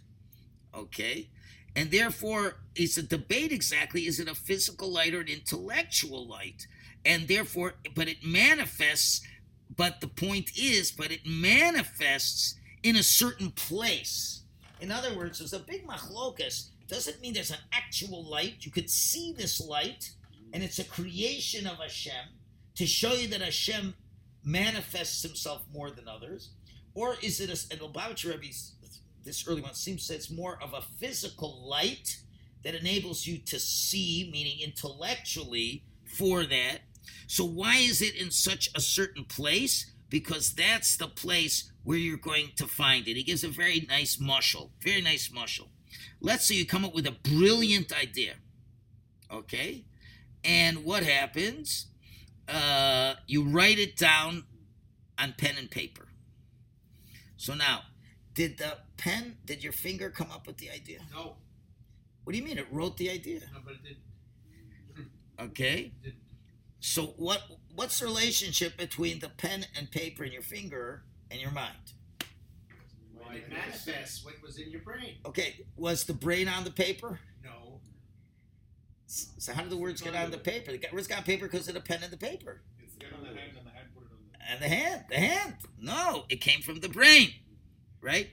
Okay? 0.74 1.30
And 1.76 1.92
therefore, 1.92 2.58
it's 2.76 2.98
a 2.98 3.04
debate 3.04 3.52
exactly 3.52 4.08
is 4.08 4.20
it 4.20 4.30
a 4.30 4.36
physical 4.36 4.92
light 4.92 5.14
or 5.14 5.22
an 5.22 5.28
intellectual 5.28 6.26
light? 6.26 6.68
And 7.06 7.28
therefore, 7.28 7.76
but 7.94 8.08
it 8.08 8.24
manifests, 8.24 9.22
but 9.76 10.02
the 10.02 10.08
point 10.08 10.52
is, 10.58 10.92
but 10.92 11.12
it 11.12 11.22
manifests 11.26 12.56
in 12.82 12.96
a 12.96 13.04
certain 13.04 13.52
place. 13.52 14.44
In 14.80 14.92
other 14.92 15.16
words, 15.16 15.40
there's 15.40 15.54
a 15.54 15.60
big 15.60 15.86
machlokas. 15.88 16.70
Doesn't 16.88 17.22
mean 17.22 17.34
there's 17.34 17.52
an 17.52 17.58
actual 17.74 18.24
light. 18.24 18.58
You 18.66 18.72
could 18.72 18.90
see 18.90 19.34
this 19.34 19.60
light, 19.60 20.12
and 20.54 20.64
it's 20.64 20.80
a 20.80 20.84
creation 20.84 21.68
of 21.68 21.78
Hashem 21.78 22.30
to 22.76 22.86
show 22.86 23.14
you 23.14 23.28
that 23.30 23.42
Hashem 23.42 23.96
manifests 24.46 25.22
himself 25.24 25.64
more 25.74 25.92
than 25.92 26.08
others. 26.08 26.52
Or 26.94 27.16
is 27.22 27.42
it 27.42 27.50
a, 27.50 27.74
and 27.74 27.82
Lubavitcher 27.82 28.32
Rebbe's 28.32 28.76
this 29.26 29.48
early 29.48 29.62
one 29.62 29.74
seems 29.74 30.08
that 30.08 30.16
it's 30.16 30.30
more 30.30 30.62
of 30.62 30.74
a 30.74 30.84
physical 31.00 31.68
light 31.68 32.20
that 32.64 32.76
enables 32.76 33.26
you 33.26 33.40
to 33.40 33.60
see, 33.60 34.30
meaning 34.32 34.60
intellectually, 34.62 35.84
for 36.06 36.46
that. 36.46 36.80
So 37.28 37.44
why 37.44 37.78
is 37.78 38.02
it 38.02 38.16
in 38.16 38.32
such 38.32 38.70
a 38.76 38.80
certain 38.80 39.26
place? 39.26 39.92
Because 40.10 40.54
that's 40.54 40.96
the 40.96 41.08
place 41.08 41.72
where 41.84 41.98
you're 41.98 42.18
going 42.18 42.52
to 42.58 42.68
find 42.68 43.08
it. 43.08 43.16
He 43.16 43.24
gives 43.24 43.44
a 43.44 43.50
very 43.50 43.86
nice 43.90 44.18
mushal, 44.18 44.70
very 44.80 45.02
nice 45.02 45.30
mushal. 45.30 45.70
Let's 46.22 46.46
say 46.46 46.56
you 46.56 46.66
come 46.66 46.86
up 46.86 46.94
with 46.94 47.08
a 47.08 47.12
brilliant 47.12 47.92
idea, 47.92 48.34
okay? 49.32 49.86
And 50.44 50.84
what 50.84 51.04
happens? 51.04 51.88
Uh, 52.48 53.16
you 53.28 53.44
write 53.44 53.80
it 53.80 53.96
down 53.98 54.44
on 55.20 55.34
pen 55.38 55.56
and 55.58 55.70
paper. 55.70 56.08
So 57.38 57.54
now, 57.54 57.82
did 58.34 58.58
the 58.58 58.78
pen, 58.98 59.38
did 59.46 59.64
your 59.64 59.74
finger 59.74 60.10
come 60.10 60.30
up 60.32 60.46
with 60.48 60.58
the 60.58 60.70
idea? 60.70 61.00
No, 61.14 61.36
What 62.24 62.34
do 62.34 62.38
you 62.38 62.44
mean? 62.44 62.58
It 62.58 62.68
wrote 62.72 62.98
the 62.98 63.10
idea. 63.10 63.42
No, 63.54 63.60
but 63.64 63.74
it 63.74 63.84
did. 63.84 63.98
Okay. 65.40 65.92
It 66.02 66.04
Did- 66.04 66.16
So 66.80 67.08
what 67.18 67.42
what's 67.76 68.00
the 68.00 68.06
relationship 68.06 68.78
between 68.78 69.20
the 69.20 69.30
pen 69.30 69.66
and 69.78 69.90
paper 69.92 70.24
and 70.24 70.32
your 70.32 70.42
finger 70.44 71.04
and 71.32 71.42
your 71.42 71.52
mind? 71.52 71.94
It 73.34 73.50
manifests 73.52 74.24
what 74.24 74.36
was 74.42 74.58
in 74.60 74.72
your 74.72 74.80
brain. 74.82 75.16
Okay, 75.26 75.66
was 75.76 76.06
the 76.06 76.14
brain 76.14 76.48
on 76.48 76.64
the 76.64 76.72
paper? 76.72 77.20
no. 77.44 77.64
So 79.15 79.54
how 79.54 79.63
do 79.63 79.69
the 79.69 79.78
words 79.78 80.01
get 80.01 80.15
on 80.15 80.32
the 80.32 80.38
paper? 80.38 80.71
The 80.71 80.88
words 80.91 81.08
got 81.08 81.19
on 81.19 81.23
paper 81.23 81.47
because 81.47 81.67
of 81.67 81.73
the 81.73 81.82
pen 81.82 81.99
and 82.04 82.12
the 82.12 82.17
paper. 82.17 82.62
It's 82.80 82.95
got 82.95 83.13
on 83.13 83.21
the 83.21 83.39
hand 83.39 83.51
and 83.58 83.65
the 83.65 83.71
hand 83.71 83.88
put 83.93 84.04
it 84.04 84.10
on 84.12 84.17
the. 84.32 84.51
And 84.51 84.62
the 84.62 84.67
hand, 84.67 85.06
the 85.10 85.15
hand. 85.15 85.56
No, 85.80 86.25
it 86.30 86.41
came 86.41 86.62
from 86.62 86.82
the 86.82 86.89
brain. 86.89 87.30
Right? 88.01 88.30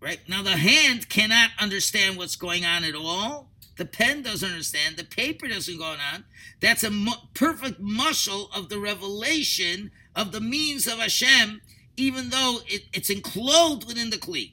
Right? 0.00 0.20
Now 0.28 0.42
the 0.42 0.50
hand 0.56 1.08
cannot 1.08 1.50
understand 1.58 2.16
what's 2.16 2.36
going 2.36 2.64
on 2.64 2.84
at 2.84 2.94
all. 2.94 3.50
The 3.76 3.84
pen 3.84 4.22
doesn't 4.22 4.48
understand. 4.48 4.96
The 4.96 5.04
paper 5.04 5.48
doesn't 5.48 5.78
go 5.78 5.84
on. 5.84 6.24
That's 6.60 6.84
a 6.84 6.90
mu- 6.90 7.12
perfect 7.34 7.80
muscle 7.80 8.50
of 8.54 8.68
the 8.68 8.78
revelation 8.78 9.90
of 10.14 10.32
the 10.32 10.40
means 10.40 10.86
of 10.86 10.98
Hashem, 10.98 11.60
even 11.96 12.28
though 12.30 12.58
it, 12.66 12.84
it's 12.92 13.10
enclosed 13.10 13.86
within 13.86 14.10
the 14.10 14.18
Kli. 14.18 14.52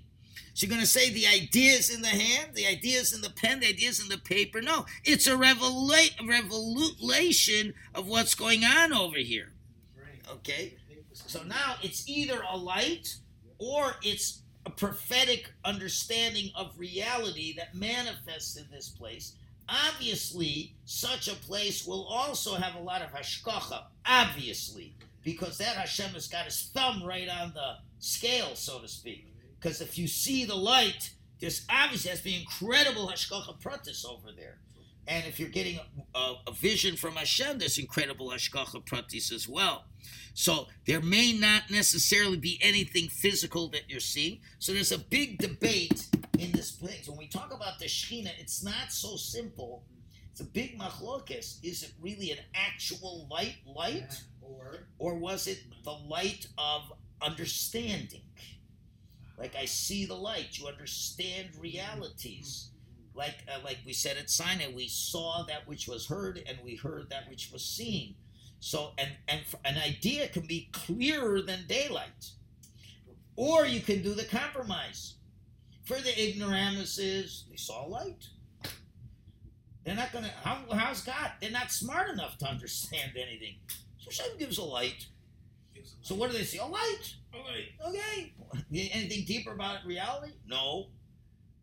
So 0.58 0.66
you're 0.66 0.72
going 0.72 0.82
to 0.82 0.88
say 0.88 1.12
the 1.12 1.28
ideas 1.28 1.92
in 1.92 2.02
the 2.02 2.08
hand, 2.08 2.56
the 2.56 2.66
ideas 2.66 3.14
in 3.14 3.22
the 3.22 3.30
pen, 3.30 3.60
the 3.60 3.68
ideas 3.68 4.02
in 4.02 4.10
the 4.10 4.18
paper? 4.18 4.60
No, 4.60 4.88
it's 5.04 5.28
a 5.28 5.34
revela- 5.34 6.28
revelation 6.28 7.76
of 7.94 8.08
what's 8.08 8.34
going 8.34 8.66
on 8.66 8.92
over 8.92 9.20
here. 9.20 9.52
Okay? 10.28 10.74
So 11.14 11.44
now 11.44 11.76
it's 11.84 12.10
either 12.10 12.42
a 12.52 12.58
light 12.58 13.18
or 13.60 13.98
it's 14.02 14.42
a 14.66 14.72
prophetic 14.72 15.54
understanding 15.64 16.50
of 16.56 16.74
reality 16.76 17.54
that 17.58 17.76
manifests 17.76 18.58
in 18.58 18.66
this 18.72 18.90
place. 18.90 19.34
Obviously, 19.70 20.74
such 20.86 21.28
a 21.28 21.36
place 21.36 21.86
will 21.86 22.06
also 22.06 22.56
have 22.56 22.74
a 22.74 22.82
lot 22.82 23.04
of 23.04 23.12
hashkacha, 23.12 23.84
obviously, 24.08 24.96
because 25.24 25.60
that 25.60 25.78
Hashem 25.78 26.14
has 26.16 26.28
got 26.28 26.46
his 26.46 26.72
thumb 26.74 27.04
right 27.04 27.30
on 27.30 27.54
the 27.54 27.76
scale, 28.00 28.56
so 28.56 28.80
to 28.80 28.88
speak. 28.88 29.28
Because 29.68 29.82
if 29.82 29.98
you 29.98 30.08
see 30.08 30.46
the 30.46 30.56
light, 30.56 31.10
there's 31.42 31.66
obviously 31.70 32.10
has 32.10 32.20
to 32.20 32.24
be 32.24 32.40
incredible 32.40 33.10
hashkacha 33.10 33.62
pratis 33.62 34.06
over 34.06 34.30
there. 34.34 34.60
And 35.10 35.26
if 35.26 35.42
you're 35.42 35.50
getting 35.50 35.78
a, 36.16 36.18
a, 36.18 36.36
a 36.48 36.52
vision 36.54 36.96
from 36.96 37.18
Hashem, 37.18 37.60
there's 37.60 37.78
incredible 37.78 38.30
hashkacha 38.30 38.86
pratis 38.86 39.30
as 39.34 39.46
well. 39.46 39.84
So 40.34 40.68
there 40.86 41.02
may 41.02 41.34
not 41.34 41.64
necessarily 41.70 42.38
be 42.38 42.58
anything 42.62 43.10
physical 43.10 43.68
that 43.72 43.90
you're 43.90 44.00
seeing. 44.00 44.40
So 44.58 44.72
there's 44.72 44.94
a 44.94 45.00
big 45.00 45.38
debate 45.40 46.08
in 46.40 46.54
this 46.54 46.72
place. 46.72 47.10
When 47.10 47.18
we 47.18 47.28
talk 47.28 47.54
about 47.54 47.78
the 47.78 47.88
Shekhinah, 47.88 48.40
it's 48.40 48.64
not 48.64 48.94
so 48.94 49.18
simple. 49.18 49.84
It's 50.32 50.40
a 50.40 50.46
big 50.46 50.80
machlokes. 50.80 51.58
Is 51.62 51.84
it 51.84 51.92
really 52.02 52.32
an 52.32 52.40
actual 52.56 53.28
light, 53.30 53.58
light, 53.66 54.22
Or 54.42 54.88
or 54.98 55.16
was 55.16 55.46
it 55.46 55.60
the 55.84 55.92
light 55.92 56.48
of 56.58 56.94
understanding? 57.22 58.22
Like 59.38 59.56
I 59.56 59.66
see 59.66 60.06
the 60.06 60.16
light, 60.16 60.58
you 60.58 60.68
understand 60.68 61.50
realities. 61.60 62.72
Like 63.14 63.36
uh, 63.48 63.60
like 63.64 63.78
we 63.86 63.94
said 63.94 64.18
at 64.18 64.30
Sinai, 64.30 64.72
we 64.76 64.88
saw 64.88 65.44
that 65.48 65.68
which 65.68 65.88
was 65.88 66.08
heard, 66.08 66.42
and 66.48 66.58
we 66.64 66.76
heard 66.76 67.10
that 67.10 67.30
which 67.30 67.52
was 67.52 67.64
seen. 67.64 68.16
So, 68.60 68.94
and, 68.98 69.10
and 69.28 69.42
an 69.66 69.78
idea 69.78 70.28
can 70.28 70.46
be 70.46 70.70
clearer 70.74 71.42
than 71.42 71.68
daylight. 71.68 72.32
Or 73.36 73.66
you 73.66 73.82
can 73.82 74.02
do 74.02 74.14
the 74.14 74.26
compromise. 74.26 75.16
For 75.84 76.00
the 76.00 76.30
ignoramuses, 76.30 77.46
they 77.50 77.56
saw 77.56 77.86
light. 77.86 78.28
They're 79.86 79.96
not 79.96 80.12
to, 80.12 80.22
how, 80.44 80.64
how's 80.74 81.02
God? 81.02 81.32
They're 81.40 81.52
not 81.52 81.72
smart 81.72 82.10
enough 82.10 82.38
to 82.40 82.46
understand 82.50 83.12
anything. 83.16 83.56
So 84.00 84.10
Hashem 84.10 84.38
gives 84.38 84.58
a 84.58 84.64
light. 84.64 85.06
So 86.02 86.16
what 86.16 86.32
do 86.32 86.38
they 86.38 86.44
see? 86.44 86.58
A 86.58 86.66
light. 86.66 87.16
A 87.34 87.38
light. 87.38 87.72
Okay. 87.88 88.34
Anything 88.72 89.26
deeper 89.26 89.52
about 89.52 89.86
reality? 89.86 90.34
No. 90.46 90.88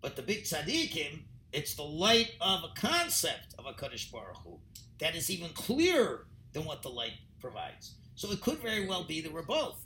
But 0.01 0.17
the 0.17 0.23
big 0.23 0.45
tzaddikim, 0.45 1.23
it's 1.53 1.75
the 1.75 1.83
light 1.83 2.33
of 2.41 2.65
a 2.65 2.79
concept 2.79 3.55
of 3.59 3.67
a 3.67 3.73
Kaddish 3.73 4.11
Baruch 4.11 4.37
Hu 4.45 4.59
that 4.99 5.15
is 5.15 5.31
even 5.31 5.51
clearer 5.51 6.27
than 6.53 6.65
what 6.65 6.83
the 6.83 6.91
light 6.91 7.15
provides. 7.41 7.95
So 8.15 8.31
it 8.31 8.41
could 8.41 8.59
very 8.59 8.87
well 8.87 9.05
be 9.05 9.21
that 9.21 9.33
we're 9.33 9.43
both. 9.43 9.85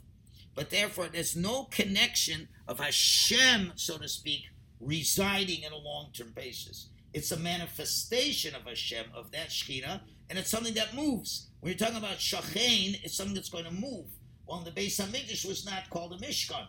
But 0.55 0.69
therefore, 0.69 1.07
there's 1.07 1.35
no 1.35 1.65
connection 1.65 2.49
of 2.67 2.79
Hashem, 2.79 3.73
so 3.75 3.97
to 3.97 4.09
speak, 4.09 4.43
residing 4.79 5.63
in 5.63 5.71
a 5.71 5.77
long 5.77 6.11
term 6.13 6.31
basis. 6.35 6.89
It's 7.13 7.31
a 7.31 7.39
manifestation 7.39 8.55
of 8.55 8.63
Hashem, 8.65 9.05
of 9.15 9.31
that 9.31 9.49
Shekhinah, 9.49 10.01
and 10.29 10.37
it's 10.37 10.51
something 10.51 10.73
that 10.75 10.95
moves. 10.95 11.49
When 11.59 11.71
you're 11.71 11.77
talking 11.77 11.97
about 11.97 12.17
Shachain, 12.17 12.99
it's 13.03 13.15
something 13.15 13.35
that's 13.35 13.49
going 13.49 13.65
to 13.65 13.71
move. 13.71 14.05
Well, 14.49 14.61
the 14.61 14.71
Beis 14.71 14.99
Hamikdash 14.99 15.47
was 15.47 15.63
not 15.63 15.91
called 15.91 16.11
a 16.11 16.17
Mishkan. 16.17 16.65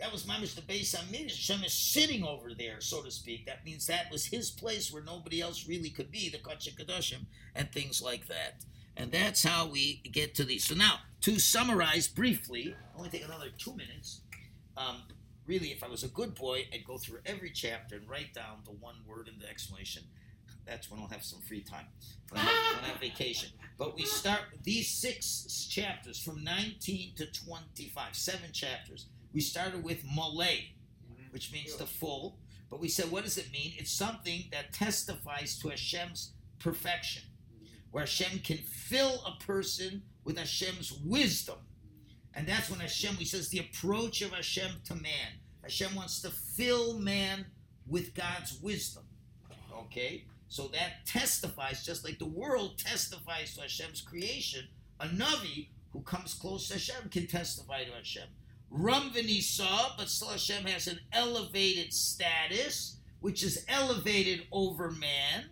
That 0.00 0.10
was 0.10 0.24
Mamish 0.24 0.56
the 0.56 0.62
Beis 0.62 0.92
Hamikdash. 0.92 1.36
Hashem 1.36 1.62
is 1.62 1.72
sitting 1.72 2.24
over 2.24 2.52
there, 2.52 2.80
so 2.80 3.00
to 3.02 3.12
speak. 3.12 3.46
That 3.46 3.64
means 3.64 3.86
that 3.86 4.10
was 4.10 4.26
his 4.26 4.50
place 4.50 4.92
where 4.92 5.04
nobody 5.04 5.40
else 5.40 5.68
really 5.68 5.90
could 5.90 6.10
be, 6.10 6.28
the 6.28 6.38
Kodesh 6.38 6.74
Kadoshim, 6.74 7.26
and 7.54 7.70
things 7.70 8.02
like 8.02 8.26
that. 8.26 8.64
And 8.96 9.12
that's 9.12 9.44
how 9.44 9.68
we 9.68 10.02
get 10.10 10.34
to 10.34 10.44
these. 10.44 10.64
So 10.64 10.74
now, 10.74 10.98
to 11.20 11.38
summarize 11.38 12.08
briefly, 12.08 12.74
only 12.96 13.08
take 13.08 13.24
another 13.24 13.50
two 13.56 13.76
minutes. 13.76 14.22
Um, 14.76 15.02
really, 15.46 15.68
if 15.68 15.84
I 15.84 15.88
was 15.88 16.02
a 16.02 16.08
good 16.08 16.34
boy, 16.34 16.66
I'd 16.74 16.84
go 16.84 16.98
through 16.98 17.20
every 17.24 17.50
chapter 17.50 17.94
and 17.98 18.10
write 18.10 18.34
down 18.34 18.62
the 18.64 18.72
one 18.72 18.96
word 19.06 19.28
in 19.28 19.38
the 19.38 19.48
explanation. 19.48 20.02
That's 20.70 20.88
when 20.88 21.00
I'll 21.00 21.08
have 21.08 21.24
some 21.24 21.40
free 21.40 21.62
time. 21.62 21.86
When 22.30 22.40
I 22.40 22.44
have, 22.44 22.82
when 22.82 23.00
vacation. 23.00 23.50
But 23.76 23.96
we 23.96 24.04
start 24.04 24.42
these 24.62 24.88
six 24.88 25.66
chapters 25.68 26.22
from 26.22 26.44
19 26.44 27.16
to 27.16 27.26
25, 27.26 28.14
seven 28.14 28.52
chapters. 28.52 29.06
We 29.34 29.40
started 29.40 29.82
with 29.82 30.04
Malay, 30.14 30.66
which 31.32 31.52
means 31.52 31.74
the 31.74 31.86
full. 31.86 32.38
But 32.70 32.78
we 32.78 32.86
said, 32.86 33.10
what 33.10 33.24
does 33.24 33.36
it 33.36 33.50
mean? 33.52 33.72
It's 33.78 33.90
something 33.90 34.44
that 34.52 34.72
testifies 34.72 35.58
to 35.58 35.70
Hashem's 35.70 36.34
perfection, 36.60 37.24
where 37.90 38.02
Hashem 38.04 38.38
can 38.38 38.58
fill 38.58 39.24
a 39.26 39.44
person 39.44 40.02
with 40.22 40.38
Hashem's 40.38 40.92
wisdom. 41.04 41.58
And 42.32 42.46
that's 42.46 42.70
when 42.70 42.78
Hashem, 42.78 43.16
he 43.16 43.24
says, 43.24 43.48
the 43.48 43.58
approach 43.58 44.22
of 44.22 44.30
Hashem 44.30 44.70
to 44.84 44.94
man. 44.94 45.40
Hashem 45.64 45.96
wants 45.96 46.22
to 46.22 46.30
fill 46.30 47.00
man 47.00 47.46
with 47.88 48.14
God's 48.14 48.60
wisdom. 48.62 49.02
Okay? 49.86 50.26
So 50.50 50.66
that 50.72 51.06
testifies, 51.06 51.86
just 51.86 52.04
like 52.04 52.18
the 52.18 52.26
world 52.26 52.76
testifies 52.76 53.54
to 53.54 53.62
Hashem's 53.62 54.00
creation, 54.00 54.66
a 54.98 55.06
Navi 55.06 55.68
who 55.92 56.00
comes 56.02 56.34
close 56.34 56.66
to 56.68 56.74
Hashem 56.74 57.08
can 57.08 57.28
testify 57.28 57.84
to 57.84 57.92
Hashem. 57.92 58.28
Rum 58.68 59.12
saw, 59.42 59.92
but 59.96 60.08
still 60.08 60.28
Hashem 60.28 60.64
has 60.64 60.88
an 60.88 60.98
elevated 61.12 61.92
status, 61.92 62.96
which 63.20 63.44
is 63.44 63.64
elevated 63.68 64.48
over 64.50 64.90
man. 64.90 65.50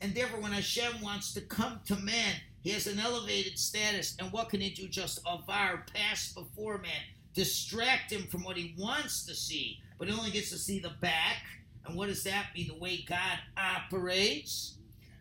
And 0.00 0.14
therefore, 0.14 0.40
when 0.40 0.52
Hashem 0.52 1.02
wants 1.02 1.34
to 1.34 1.40
come 1.40 1.80
to 1.86 1.96
man, 1.96 2.36
he 2.62 2.70
has 2.70 2.86
an 2.86 3.00
elevated 3.00 3.58
status. 3.58 4.16
And 4.20 4.30
what 4.30 4.50
can 4.50 4.60
he 4.60 4.70
do? 4.70 4.86
Just 4.86 5.18
avar, 5.26 5.84
pass 5.92 6.32
before 6.32 6.78
man, 6.78 6.92
distract 7.34 8.12
him 8.12 8.22
from 8.28 8.44
what 8.44 8.56
he 8.56 8.76
wants 8.78 9.26
to 9.26 9.34
see, 9.34 9.80
but 9.98 10.06
he 10.06 10.14
only 10.14 10.30
gets 10.30 10.50
to 10.50 10.58
see 10.58 10.78
the 10.78 10.92
back 11.00 11.42
and 11.88 11.96
what 11.96 12.08
does 12.08 12.22
that 12.24 12.48
mean? 12.54 12.68
The 12.68 12.78
way 12.78 13.04
God 13.08 13.38
operates. 13.56 14.76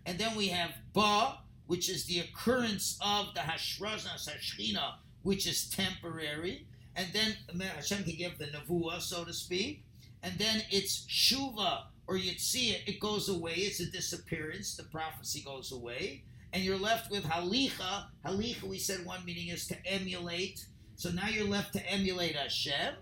And 0.05 0.19
then 0.19 0.35
we 0.35 0.47
have 0.49 0.71
Ba, 0.93 1.39
which 1.67 1.89
is 1.89 2.05
the 2.05 2.19
occurrence 2.19 2.97
of 3.01 3.33
the 3.33 3.41
Hashraznas 3.41 4.29
Hashchina, 4.29 4.95
which 5.23 5.47
is 5.47 5.69
temporary. 5.69 6.67
And 6.95 7.07
then 7.13 7.35
Hashem 7.59 8.03
can 8.03 8.15
give 8.15 8.37
the 8.37 8.45
Nevuah, 8.45 9.01
so 9.01 9.23
to 9.23 9.33
speak. 9.33 9.83
And 10.23 10.37
then 10.37 10.63
it's 10.71 11.05
Shuva, 11.07 11.83
or 12.07 12.17
you'd 12.17 12.39
see 12.39 12.71
it, 12.71 12.81
it 12.87 12.99
goes 12.99 13.29
away. 13.29 13.53
It's 13.53 13.79
a 13.79 13.91
disappearance. 13.91 14.75
The 14.75 14.83
prophecy 14.83 15.41
goes 15.41 15.71
away. 15.71 16.23
And 16.53 16.63
you're 16.63 16.79
left 16.79 17.11
with 17.11 17.23
Halicha. 17.23 18.05
Halicha, 18.25 18.63
we 18.63 18.79
said 18.79 19.05
one 19.05 19.23
meaning 19.25 19.49
is 19.49 19.67
to 19.67 19.75
emulate. 19.85 20.65
So 20.95 21.11
now 21.11 21.27
you're 21.27 21.47
left 21.47 21.73
to 21.73 21.85
emulate 21.85 22.35
Hashem. 22.35 22.95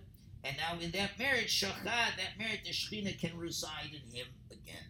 And 0.45 0.55
now 0.57 0.79
in 0.79 0.91
that 0.91 1.17
marriage, 1.17 1.59
Shachad, 1.59 1.83
that 1.83 2.37
marriage, 2.37 2.63
the 2.63 2.69
Shekhinah 2.69 3.19
can 3.19 3.35
reside 3.35 3.89
in 3.91 4.15
him 4.15 4.27
again. 4.51 4.83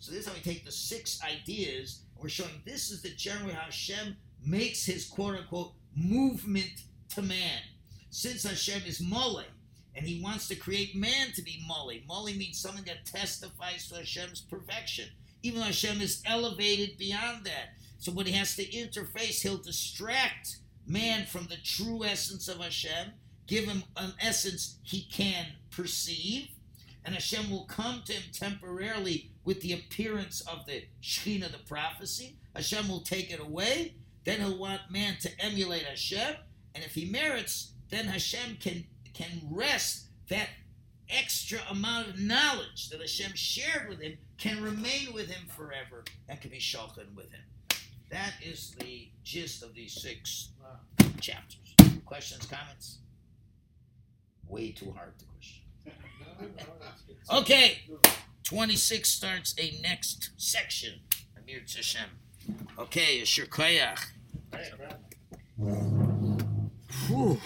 So 0.00 0.10
this 0.10 0.22
is 0.22 0.26
how 0.26 0.34
we 0.34 0.40
take 0.40 0.64
the 0.64 0.72
six 0.72 1.22
ideas, 1.22 2.02
and 2.14 2.22
we're 2.22 2.28
showing 2.28 2.60
this 2.64 2.90
is 2.90 3.02
the 3.02 3.10
general 3.10 3.54
how 3.54 3.66
Hashem 3.66 4.16
makes 4.44 4.84
his 4.84 5.06
quote 5.06 5.38
unquote 5.38 5.74
movement 5.94 6.82
to 7.10 7.22
man. 7.22 7.60
Since 8.10 8.42
Hashem 8.42 8.82
is 8.86 9.00
Mole, 9.00 9.44
and 9.94 10.06
he 10.06 10.20
wants 10.22 10.48
to 10.48 10.56
create 10.56 10.96
man 10.96 11.28
to 11.34 11.42
be 11.42 11.62
Mole. 11.66 11.92
Mole 12.08 12.26
means 12.26 12.58
something 12.58 12.84
that 12.84 13.06
testifies 13.06 13.88
to 13.88 13.96
Hashem's 13.96 14.40
perfection. 14.40 15.08
Even 15.42 15.60
though 15.60 15.66
Hashem 15.66 16.00
is 16.00 16.22
elevated 16.26 16.98
beyond 16.98 17.44
that. 17.44 17.74
So 17.98 18.10
when 18.10 18.26
he 18.26 18.32
has 18.32 18.56
to 18.56 18.66
interface, 18.66 19.42
he'll 19.42 19.58
distract 19.58 20.56
man 20.86 21.26
from 21.26 21.46
the 21.46 21.56
true 21.62 22.04
essence 22.04 22.48
of 22.48 22.58
Hashem 22.58 23.12
give 23.46 23.64
him 23.64 23.84
an 23.96 24.12
essence 24.20 24.78
he 24.82 25.02
can 25.10 25.46
perceive, 25.70 26.48
and 27.04 27.14
Hashem 27.14 27.50
will 27.50 27.64
come 27.64 28.02
to 28.06 28.12
him 28.12 28.22
temporarily 28.32 29.30
with 29.44 29.60
the 29.60 29.72
appearance 29.72 30.40
of 30.42 30.66
the 30.66 30.84
Shekhinah, 31.02 31.52
the 31.52 31.58
prophecy. 31.66 32.36
Hashem 32.54 32.88
will 32.88 33.00
take 33.00 33.30
it 33.30 33.40
away. 33.40 33.94
Then 34.24 34.40
he'll 34.40 34.58
want 34.58 34.90
man 34.90 35.16
to 35.20 35.30
emulate 35.38 35.84
Hashem, 35.84 36.34
and 36.74 36.84
if 36.84 36.94
he 36.94 37.04
merits, 37.04 37.72
then 37.90 38.06
Hashem 38.06 38.56
can 38.60 38.84
can 39.14 39.40
rest 39.50 40.08
that 40.28 40.48
extra 41.08 41.60
amount 41.70 42.08
of 42.08 42.18
knowledge 42.18 42.90
that 42.90 43.00
Hashem 43.00 43.32
shared 43.34 43.88
with 43.88 44.00
him 44.00 44.18
can 44.36 44.62
remain 44.62 45.12
with 45.14 45.30
him 45.30 45.48
forever 45.48 46.04
and 46.28 46.40
can 46.40 46.50
be 46.50 46.58
shulchan 46.58 47.14
with 47.14 47.30
him. 47.30 47.40
That 48.10 48.34
is 48.42 48.74
the 48.78 49.08
gist 49.24 49.62
of 49.62 49.74
these 49.74 49.94
six 49.94 50.50
chapters. 51.20 51.74
Questions, 52.04 52.46
comments? 52.46 52.98
way 54.48 54.72
too 54.72 54.92
hard 54.92 55.18
to 55.18 55.24
push. 55.26 55.60
okay, 57.32 57.78
26 58.44 59.08
starts 59.08 59.54
a 59.58 59.80
next 59.82 60.30
section. 60.36 61.00
Amir 61.36 61.60
Tishem. 61.60 62.10
Okay, 62.78 63.20
Asher 63.22 63.46
Koyach. 63.46 64.12
Whew. 67.08 67.40